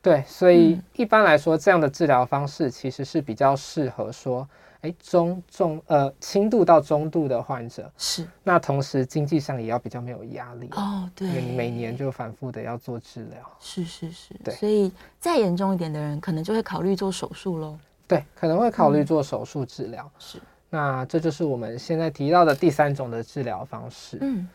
[0.00, 4.48] 对，所以一般来说，这样的治疗方式其实是比较适合说，
[4.80, 7.90] 哎，中重呃轻度到中度的患者。
[7.98, 8.24] 是。
[8.44, 13.40] 那同时经济上也要比较没有压力哦，对，因为你每年就反复的要做治疗。
[13.58, 14.32] 是是是。
[14.44, 17.76] 对，所以再严重一点的人，可能就会考虑做手术喽。
[18.06, 20.04] 对，可能会考虑做手术治疗。
[20.04, 20.38] 嗯、是。
[20.70, 24.18] 那这就是我们现在提到的第三种的治疗方式。
[24.20, 24.48] 嗯，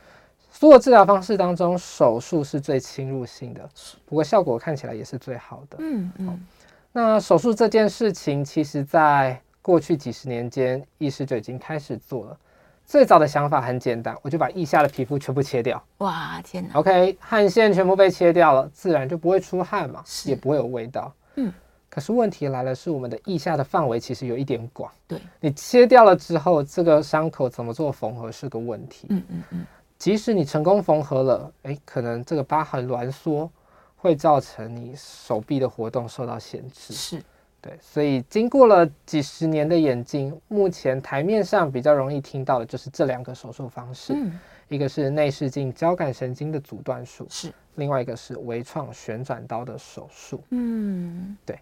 [0.51, 3.67] 所有治疗方式当中，手术是最侵入性的，
[4.05, 5.77] 不过效果看起来也是最好的。
[5.79, 6.47] 嗯嗯。
[6.91, 12.37] 那手术这件事情，其实在过去几十年间，医师就已经开始做了。
[12.85, 15.83] 最早的想法很简单，我就把腋下的皮肤全部切掉。
[15.99, 21.11] 哇，天哪！OK，汗腺全部被切掉了，自然就不会出汗嘛，也不会有味道。
[21.37, 21.51] 嗯。
[21.93, 24.91] 可是问题来了，是我们的腋下的范围其实有一点广。
[25.07, 29.05] 对，你切掉了之后，这个伤口怎么做缝合是个问题。
[29.11, 29.65] 嗯嗯嗯。
[29.99, 33.47] 即使你成功缝合了，哎，可能这个疤痕挛缩
[33.95, 36.95] 会造成你手臂的活动受到限制。
[36.95, 37.23] 是，
[37.61, 37.77] 对。
[37.79, 44.13] 所以经过了几十年的演进，目前台面上比较容易听到的就是这两个手术方式。
[44.15, 44.39] 嗯。
[44.67, 47.53] 一个是内视镜交感神经的阻断术，是。
[47.75, 50.43] 另外一个是微创旋转刀的手术。
[50.49, 51.59] 嗯，对。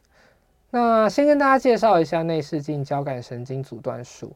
[0.74, 4.34] 那先跟大家介绍一下内视镜交感神经阻断术，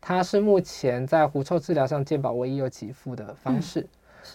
[0.00, 3.86] 它是目前在狐臭治疗上健保唯一有给付的方式。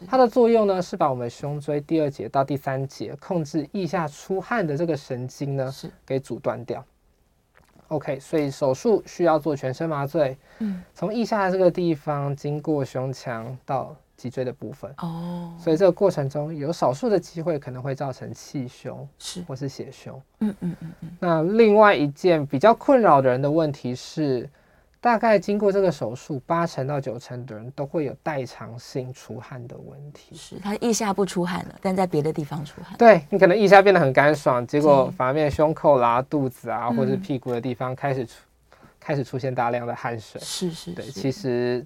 [0.01, 5.73] 嗯、它的作用呢是把我们胸椎第二节到第三节控制腋下出汗的这个神经呢
[6.05, 6.85] 给阻断掉。
[7.87, 13.95] OK，所以手术需要做全身麻醉，嗯，从腋下这个地方经过胸腔到。
[14.21, 20.21] 脊椎的部分哦，所以这个过程中有少数的机会可能会造成气胸，是或是血胸。
[20.41, 21.09] 嗯嗯嗯嗯。
[21.19, 24.47] 那另外一件比较困扰的人的问题是，
[24.99, 30.35] 大概经过这个手术，八成到九成的人都会有代偿性出汗的问题。
[30.35, 32.95] 是，他腋下不出汗了，但在别的地方出汗。
[32.99, 38.33] 对，你可能腋下变得很干爽，结果反而变胸口啦、肚子啊，或者是屁股的地方开始出、
[38.73, 40.39] 嗯、开始出现大量的汗水。
[40.41, 41.83] 是是是，对，其实。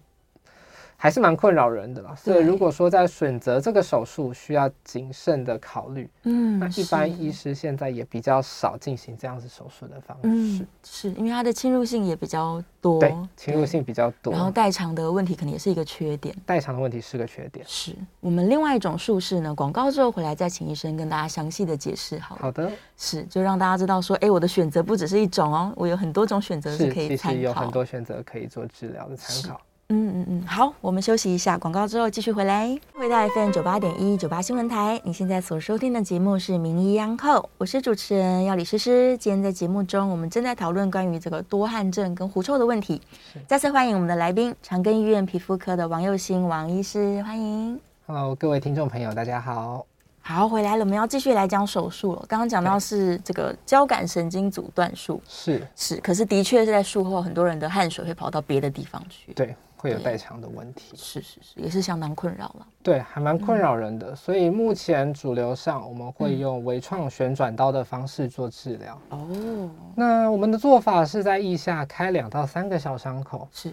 [0.98, 6.10] 还是蛮困扰人的啦，所以如果说在选择这个手术，需要谨慎的考虑。
[6.24, 17.66] 嗯，那一般医师现在也比较少进行这样子手术的方式，嗯、是因为它的侵入性也比较多，对，侵入性比较多，然后代偿的问题可能也是一个缺点，代偿的问题是个缺点。
[17.68, 17.96] 是。
[18.20, 22.36] 我们另外一种术式呢，广告之后回来再请医生跟大家详细的解释好。
[22.38, 29.62] 好的，是就让大家知道说，哎，我的选择不只是一种哦，我有很多种选择是可以参考，其实有很多选择可以做治疗的参考。
[29.90, 32.76] 嗯嗯嗯，好，我们休息一下，广告之后继续回来。
[32.94, 39.16] 回到 FM 九八点一九八新闻台，你现在所收听的节目是《名医央叩》，我是主持人要李诗诗。
[39.20, 43.00] 今天在节目中，我们正在讨论关于这个多汗症跟狐臭的问题。
[43.46, 47.80] 再次欢迎我们的来宾，长庚医院皮肤科的王佑新王医师，欢迎。
[48.08, 49.86] Hello，各位听众朋友，大家好。
[50.20, 52.26] 好，回来了，我们要继续来讲手术了。
[52.28, 59.32] 刚刚讲到是这个交感神经阻断术，是是，可是的确是在术后，很多人的汗水会跑到别的地方去。
[59.34, 59.56] 对。
[59.86, 62.68] 会有代偿的问题，是是是，也是相当困扰了。
[62.82, 64.12] 对，还蛮困扰人的。
[64.12, 69.00] 嗯、所以目前主流上，我们会用微创旋转刀的方式做治疗。
[69.10, 73.72] 哦、嗯，那我们的做法是在腋下开两到三个小伤口，是。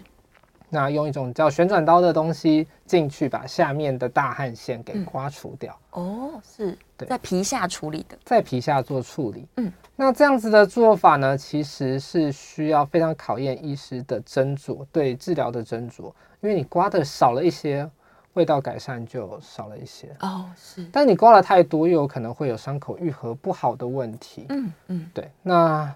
[0.73, 5.77] 那用一种叫旋转刀的东西进去，把下面的大汗腺给刮除掉。
[5.91, 9.45] 嗯、哦，是对，在皮下处理的，在皮下做处理。
[9.57, 9.71] 嗯。
[9.95, 16.11] 那这样子的做法呢，其实是需要非常考验医师的斟酌，对治疗的斟酌，
[16.41, 17.87] 因为你刮的少了一些，
[18.33, 20.09] 味道改善就少了一些。
[20.21, 20.83] 哦，是。
[20.91, 24.47] 但你刮了太多，又有可能会有伤口愈合不好的问题。
[24.49, 25.29] 嗯嗯，对。
[25.43, 25.95] 那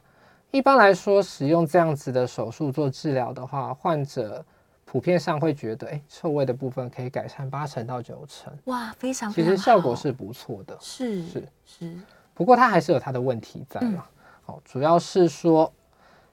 [0.51, 4.45] 一般来说，使用这样子的手术做治疗的话，患者
[4.89, 8.57] 普遍上会觉得，哎，臭味的部分可以改善八成到九成。
[8.65, 9.29] 哇，非常。
[9.33, 10.77] 其实效果是不错的。
[10.79, 11.93] 是是是。
[12.33, 14.05] 不过它还是有它的问题在嘛，
[14.45, 15.69] 好、嗯，主要是说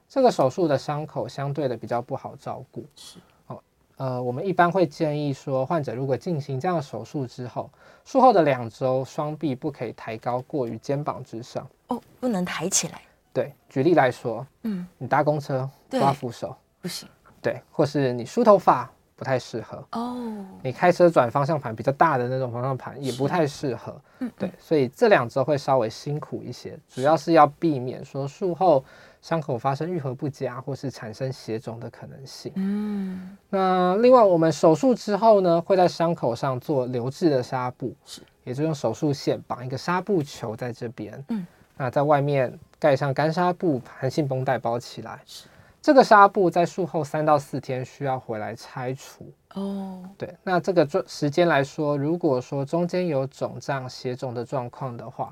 [0.07, 3.61] 这个手术的伤口相对的比较不好照顾，是，好，
[3.97, 7.69] 呃，我们一般会建议说，患者如果进行这样的手术之后，
[8.05, 13.01] 术后的两周，双臂不可以抬高过于肩膀之上，哦，不能抬起来。
[13.33, 17.09] 对，举例来说，嗯，你搭公车抓扶手不行，
[17.51, 18.89] 对，或是你梳头发。
[19.17, 20.45] 不太适合哦。
[20.61, 23.95] 你开车转方向盘比较大的那种方向盘也不太适合。
[24.19, 28.83] 嗯，对，所以这两周会稍微辛苦一些，主要是要避免说术后
[29.21, 32.51] 伤口发生愈合不佳或是产生血肿的可能性。
[32.55, 41.23] 嗯，那另外我们手术之后呢，会在伤口上做留置的纱布，是，也就用手术线绑一个纱布球在这边。
[41.29, 45.21] 嗯，那在外面盖上干纱布，弹性绷带包起来。
[45.25, 45.45] 是。
[45.85, 50.03] 这个纱布在术后三到四天需要回来拆除哦。
[50.17, 55.31] 对，那这个时间来说，如果说中间有肿胀、血肿的状况的话，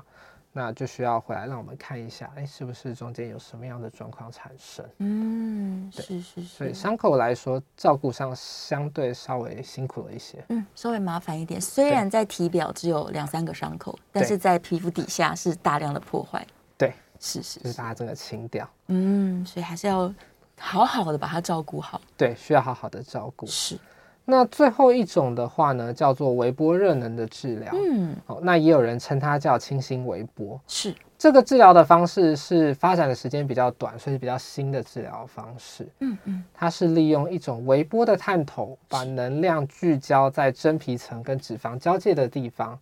[0.52, 4.86] 那就需要回来让我们看一下，哎，是不是中间有什么样的状况产生？
[4.98, 6.46] 嗯，对是是是。
[6.46, 11.60] 所以伤口来说，照顾上相对稍微辛苦了一些，嗯，稍微麻烦一点。
[11.60, 16.46] 虽然在体表只有两三个伤口，但是在皮肤底下是大量的破坏。
[16.78, 18.64] 对，是是，是，就是把它整个清掉。
[18.86, 20.14] 嗯，所以还是要。
[20.58, 23.46] 好好的把它照顾好，对，需要好好的照顾。
[23.46, 23.78] 是，
[24.24, 27.72] 那最后一种的话呢，叫做微波热能的治疗。
[27.74, 30.58] 嗯，哦，那也有人称它叫清新微波。
[30.66, 35.86] 是，这个治疗的方式是发展的时间比较短，所以是比较新的治疗方式。
[36.00, 42.78] 嗯嗯，它是利用一种微波的探头，把能量聚焦在真皮层跟脂肪交界的地方，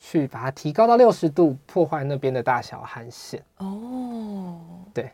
[0.00, 3.40] 去把它提高到六十度，破坏那边的大小汗腺。
[3.58, 4.58] 哦，
[4.92, 5.10] 对。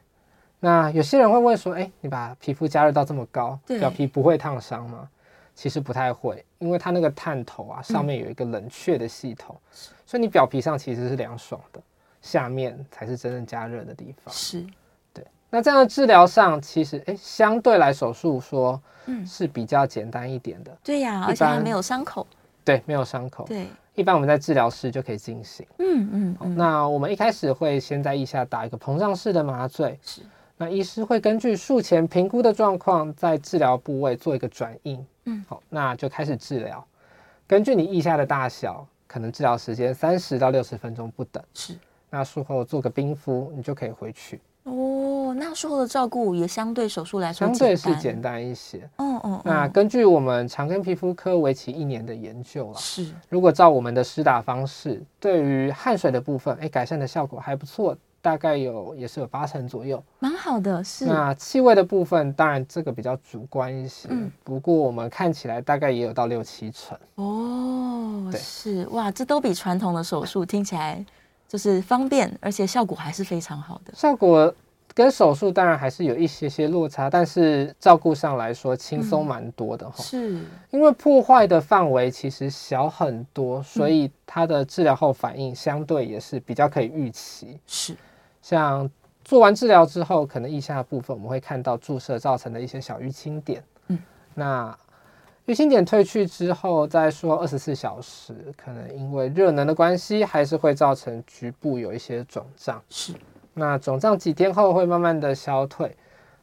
[0.61, 5.09] 那有些人会问说：“哎，你把皮肤加热到这么高，表皮不会烫伤吗？”
[5.55, 11.81] 其实不太会，因为它那个探头啊，上面有一个冷却的系统，嗯、所以你表皮上其实是凉爽的，
[12.23, 14.33] 下面才是真正加热的地方。
[14.33, 14.65] 是，
[15.13, 15.27] 对。
[15.51, 20.79] 那这样的治疗上，其实哎，相对来手术说，嗯，是比较简单一点的。
[20.85, 22.25] 对呀、啊，而且还没有伤口。
[22.65, 23.45] 对，没有伤口。
[23.49, 25.67] 对，一般我们在治疗室就可以进行。
[25.81, 26.57] 嗯嗯，嗯。
[26.57, 29.99] 那我们一开始会先在腋下打一个膨胀式的麻醉。
[30.03, 30.23] 是。
[30.61, 35.07] 那医师会根据术前评估的状况，在治疗部位做一个转印。
[35.27, 36.85] 嗯，好，那就开始治疗。
[37.47, 41.41] 根据你腋下的大小，可能治疗时间三十到六十分钟不等。
[41.55, 41.75] 是，
[42.11, 44.41] 那术后做个冰敷，你就可以回去。
[44.65, 48.79] 哦，那术后的照顾也相对手术来说相对是简单一些。
[48.97, 49.41] 嗯嗯，嗯。
[49.45, 57.97] 那根据我们长庚皮肤科为期一年的研究了，是，如果照我们的施打方式，对于汗水的部分，哎，改善的效果还不错。
[58.21, 60.83] 大概有也是有八成左右，蛮好的。
[60.83, 61.07] 是。
[61.07, 66.99] 那气味的部分，当然这个比较主观一些，嗯，不过我们看起来大概也有到六七成。
[67.17, 71.05] 哦，对，是哇，这都比传统的手术听起来
[71.47, 73.93] 就是方便，而且效果还是非常好的。
[73.95, 74.55] 效果。
[74.95, 80.03] 跟手术当然还是有一些些落差，但是照顾上来说轻松蛮多的哈、嗯。
[80.03, 87.61] 是，因为破坏的范围其实小很多，所以它的治疗后反应相对也是比较可以预期。
[87.65, 87.95] 是，
[88.41, 88.89] 像
[89.25, 93.63] 做完治疗之后，可能腋下的部分我们会看到注射造成的一些小淤青点。
[93.89, 93.99] 嗯，
[94.35, 94.77] 那
[95.47, 102.83] 淤青点退去之后，再说二十四小时，可能因为热能的关系，还是会造成局部有一些肿胀。
[102.89, 103.13] 是。
[103.55, 105.97] 那肿胀几天后会慢慢的消退，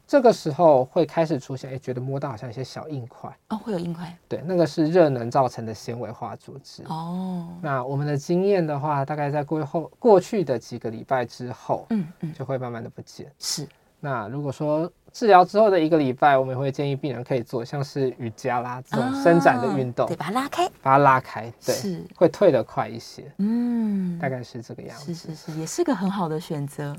[0.06, 7.48] 这个时候会开始出现，哎，觉得摸到好像一些小硬块哦，会有硬块，对，那个是热能造成的纤维化组织哦。
[7.60, 13.30] 那我们的经验的话，大概在过后过去的几个礼拜之后，嗯嗯，就会慢慢的不见。
[13.38, 13.66] 是。
[13.98, 23.24] 那如果说治疗之后的一个礼拜，我们也会建议病人可以做像是瑜伽啦这种伸展的运动，哦，对，把它拉开，把它拉开，对，是会退得快一些。
[23.38, 25.12] 嗯，大概是这个样子。
[25.12, 26.94] 是是是，也是个很好的选择。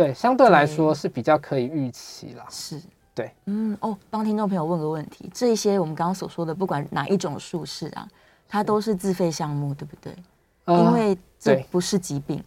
[0.00, 2.46] 对，相对来说是比较可以预期啦。
[2.48, 2.80] 是，
[3.14, 8.08] 对，嗯哦，帮听众朋友问个问题，这一些我们刚刚所说的，不管哪一种术式啊，
[8.48, 10.16] 它都是自费项目，对不对？
[10.64, 12.42] 呃、因为这不是疾病。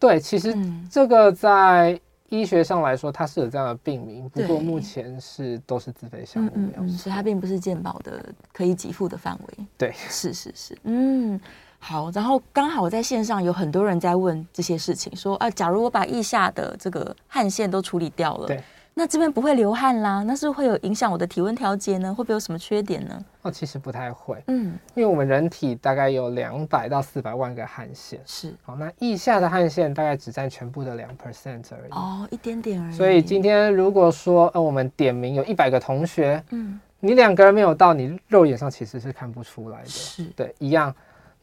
[0.00, 0.52] 对，其实
[0.90, 9.66] 这个在医学上来说，它是有这样的病名，不过目前是都是自费项目，嗯嗯，所以它并不是健保的可以给付的范围。
[9.78, 11.40] 对，是是是，嗯。
[11.86, 18.60] 好，然后刚好在线上有很多人在问这些事情，说啊，假如我把腋下的这个汗腺都处理掉了，对，
[18.92, 22.12] 那这边不会流汗啦，那是会有影响我的体温调节呢？
[22.12, 23.24] 会不会有什么缺点呢？
[23.42, 32.96] 哦，其实不太会，嗯，因为我们人体大概有两百到四百万个汗腺，是，好，那腋下的汗腺大概只占全部的两 percent 而已，哦，一点点而已。
[32.96, 40.92] 所以今天如果说呃，我们点名有一百个同学，嗯，你两个人没有到，你肉眼上其实是看不出来的，是对，一样。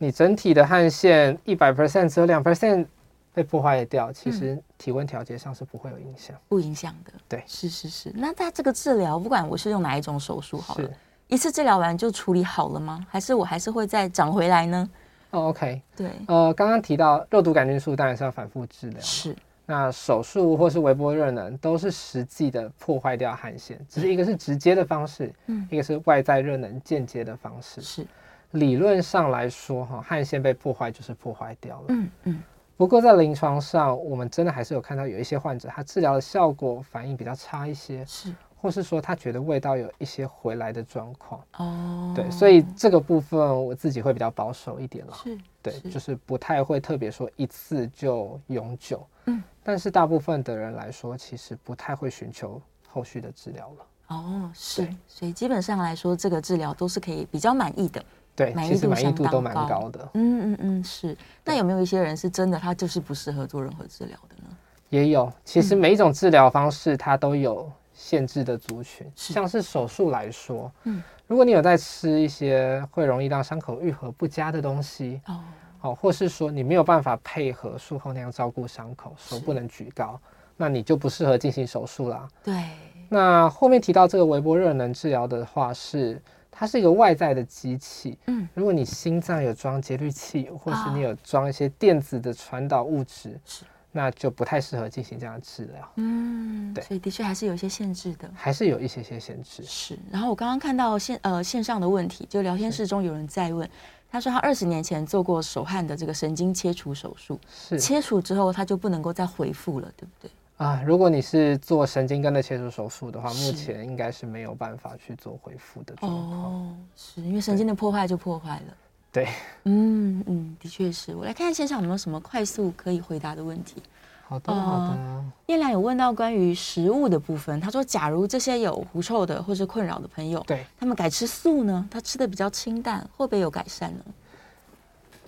[0.03, 2.85] 你整体的汗腺一百 percent 只有两 percent
[3.33, 7.13] 被破坏掉，其实体温调节上是不会有影响，不影响的。
[7.29, 8.11] 对，是是是。
[8.13, 10.93] 那它这个治疗，不管我是用哪一种手术好了，是
[11.29, 13.07] 一次治疗完就处理好了吗？
[13.09, 14.89] 还是我还是会再长回来呢？
[15.29, 19.33] 哦，OK，对，呃，刚刚提到肉毒杆菌素当然是要反复治疗，是。
[19.65, 28.05] 那手术或是微波热能都是实际的破坏掉汗腺，只是一个是直接的方式，嗯，一个是外在热能间接的方式，是。
[28.53, 31.85] 理论上来说，哈，汗腺被破坏就是破坏掉了。
[31.89, 32.43] 嗯嗯。
[32.75, 41.41] 不过在临床上，我们真的还是有看到有一些患者，他治疗的效果反应比较差一些，是，或是说他觉得味道有一些回来的状况。
[41.57, 42.13] 哦。
[42.15, 45.13] 对，所以这个部分我自己会比较保守一点了。
[45.23, 45.37] 是。
[45.61, 49.05] 对，就是不太会特别说一次就永久。
[49.25, 49.41] 嗯。
[49.63, 53.85] 但是大部分的人来说，其实不太会寻求后续的治疗了。
[54.15, 54.87] 哦，是。
[55.07, 58.03] 所以基本上来说，这个治疗都是可以比较满意的。
[58.35, 60.09] 对，其实满意度都蛮高的。
[60.15, 61.15] 嗯嗯嗯，是。
[61.45, 64.57] 那有没有一些人是真的他就是不适合做任何治疗的呢？
[64.89, 69.05] 也有，其实每一种治疗方式它都有限制的族群。
[69.15, 69.33] 是。
[69.33, 75.39] 像是手术来说，嗯，如果你有在吃一些会容易让伤口愈合不佳的东西，哦，
[75.81, 80.19] 哦，或是说你没有办法配合术后那样照顾伤口，手不能举高，
[80.57, 82.27] 那你就不适合进行手术啦。
[82.43, 82.63] 对。
[83.09, 86.19] 那后面提到这个微波热能治疗的话是。
[86.55, 99.63] 它是一个外在的机器，嗯，如果你心脏有装节律器，或是你有装一些电子的传导物质，是，那就不太适合进行这样的治疗，嗯，对，所以的确还是有一些限制的，还是有一些些限制。
[99.63, 103.67] 是，然后我刚刚看到线呃线上的问题，就聊天室中有人在问，
[104.11, 110.31] 他说他二十年前做过手汗的这个神经切除手术，是，切除之后他就不能够再恢复了，对不对？
[110.57, 116.41] 啊，如果你是做神经根的切除手术的话，目前应该是没有办法去做恢复的状况。
[116.43, 118.73] 哦，是因为神经的破坏就破坏了。
[119.11, 119.27] 对，
[119.63, 121.13] 嗯嗯，的确是。
[121.15, 123.81] 我来看看线上有没有什么快速可以回答的问题。
[124.25, 125.23] 好的，好的。
[125.47, 131.85] 念良有问到关于食物的部分，他说，假如这些有狐臭的或是困扰的朋友，对，他们改吃素呢？
[131.91, 134.03] 他吃的比较清淡，会不会有改善呢？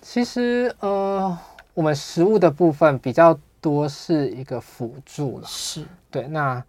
[0.00, 1.36] 其实，呃，
[1.74, 3.36] 我们食物的部分比较。
[3.66, 6.28] 多是一个辅助了，是对。
[6.28, 6.62] 那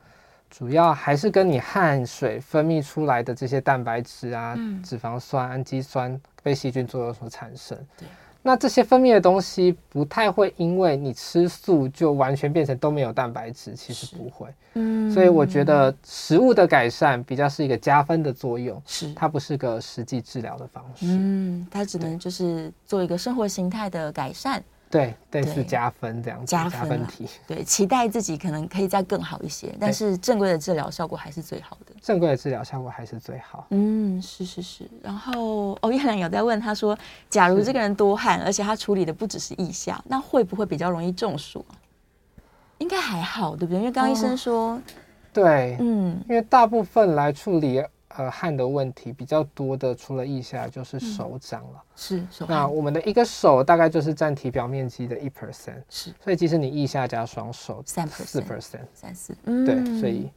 [0.50, 7.78] 主要还是跟你汗水分泌出来的这些蛋白质啊、嗯、脂肪酸、氨基酸被细菌作用所产生。
[7.96, 8.08] 对。
[8.42, 14.48] 那这些分泌的东西不太会因为你吃素就完全变成都没有蛋白质，其实不会。
[14.74, 15.12] 嗯。
[15.12, 21.06] 所以我觉得食物的改善比较是一个加分的作用，是它不是个实际治疗的方式。
[21.06, 24.64] 嗯，它只能就是做一个生活形态的改善。
[24.90, 27.28] 对，类似加分这样子，加分，题。
[27.46, 31.94] 对，期待自己可能可以再更好一些，但是正规的治疗效果还是最好的。
[32.02, 33.68] 正规的治疗效果还是最好。
[33.72, 34.90] 嗯，是是是。
[35.04, 36.98] 然后哦，叶良有在问他说，
[37.30, 41.66] 假如这个人多汗，而且他处理的不只是腋下，那会不会比较容易中暑？
[42.78, 43.80] 应该还好，对不对？
[43.80, 44.82] 因为刚刚医生说，哦、
[45.34, 47.84] 对，嗯，因为大部分来处理。
[48.18, 51.70] 呃，汗的问题比较多的，除了腋下就是手掌了。
[51.76, 52.46] 嗯、是手。
[52.50, 55.84] 那我们的一个手大概就是占体表面积的一 percent。
[55.88, 56.12] 是。
[56.24, 59.38] 所以即使你腋下加双手，三四 percent，三四。
[59.44, 59.64] 嗯。
[59.64, 60.32] 对，所以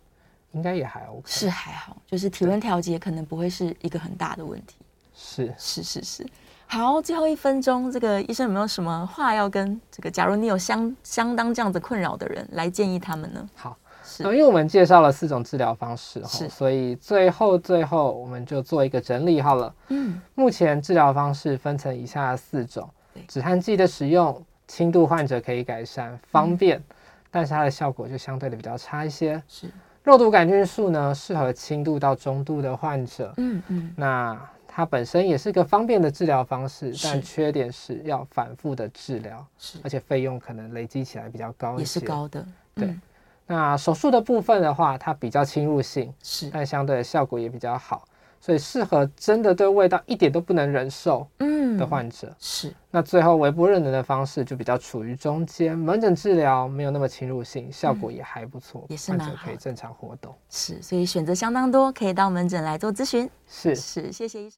[0.53, 1.23] 应该也还 OK。
[1.25, 4.77] 是还好，就是体温调节可能不会是一个很大的问题。
[5.15, 6.27] 是是是是。
[6.67, 10.11] 好，最后一分钟，这个医生有没有什么话要跟这个？
[10.11, 13.49] 假如你有相相当这样子困扰的人，来建议他们呢？
[13.55, 13.77] 好。
[14.21, 19.75] 因为我们介绍了四种治疗方式，是，所以最后最后我们就做一个整理好了。
[19.89, 22.89] 嗯，目前治疗方式分成以下四种：
[23.29, 26.85] 止汗剂的使用，轻度患者可以改善，方便，嗯、
[27.31, 29.43] 但是它的效果就相对的比较差一些。
[29.49, 29.71] 是，
[30.03, 33.33] 肉毒杆菌素呢，适合轻度到中度的患者。
[33.37, 42.47] 嗯嗯，那它本身也是个方便的治疗方式，但缺点是要反复的治疗，是，而且费用可能累积起来比较高一些，也是高的。
[42.75, 42.87] 对。
[42.87, 43.01] 嗯
[43.51, 48.05] 那手术的部分的话，它比较侵入性，是，但相对的效果也比较好，
[48.41, 52.29] 所以适合真的对味道一点都不能忍受嗯的患者。
[52.29, 52.73] 嗯、是。
[52.93, 60.33] 那最后微波热能的方式就比较处于中间，门诊治疗没有那么侵入性，效果也还不错，嗯、也是患者可以正常活动。
[60.49, 63.29] 是，所以选择相当多，可以到门诊来做咨询。
[63.49, 64.49] 是是，谢谢医生。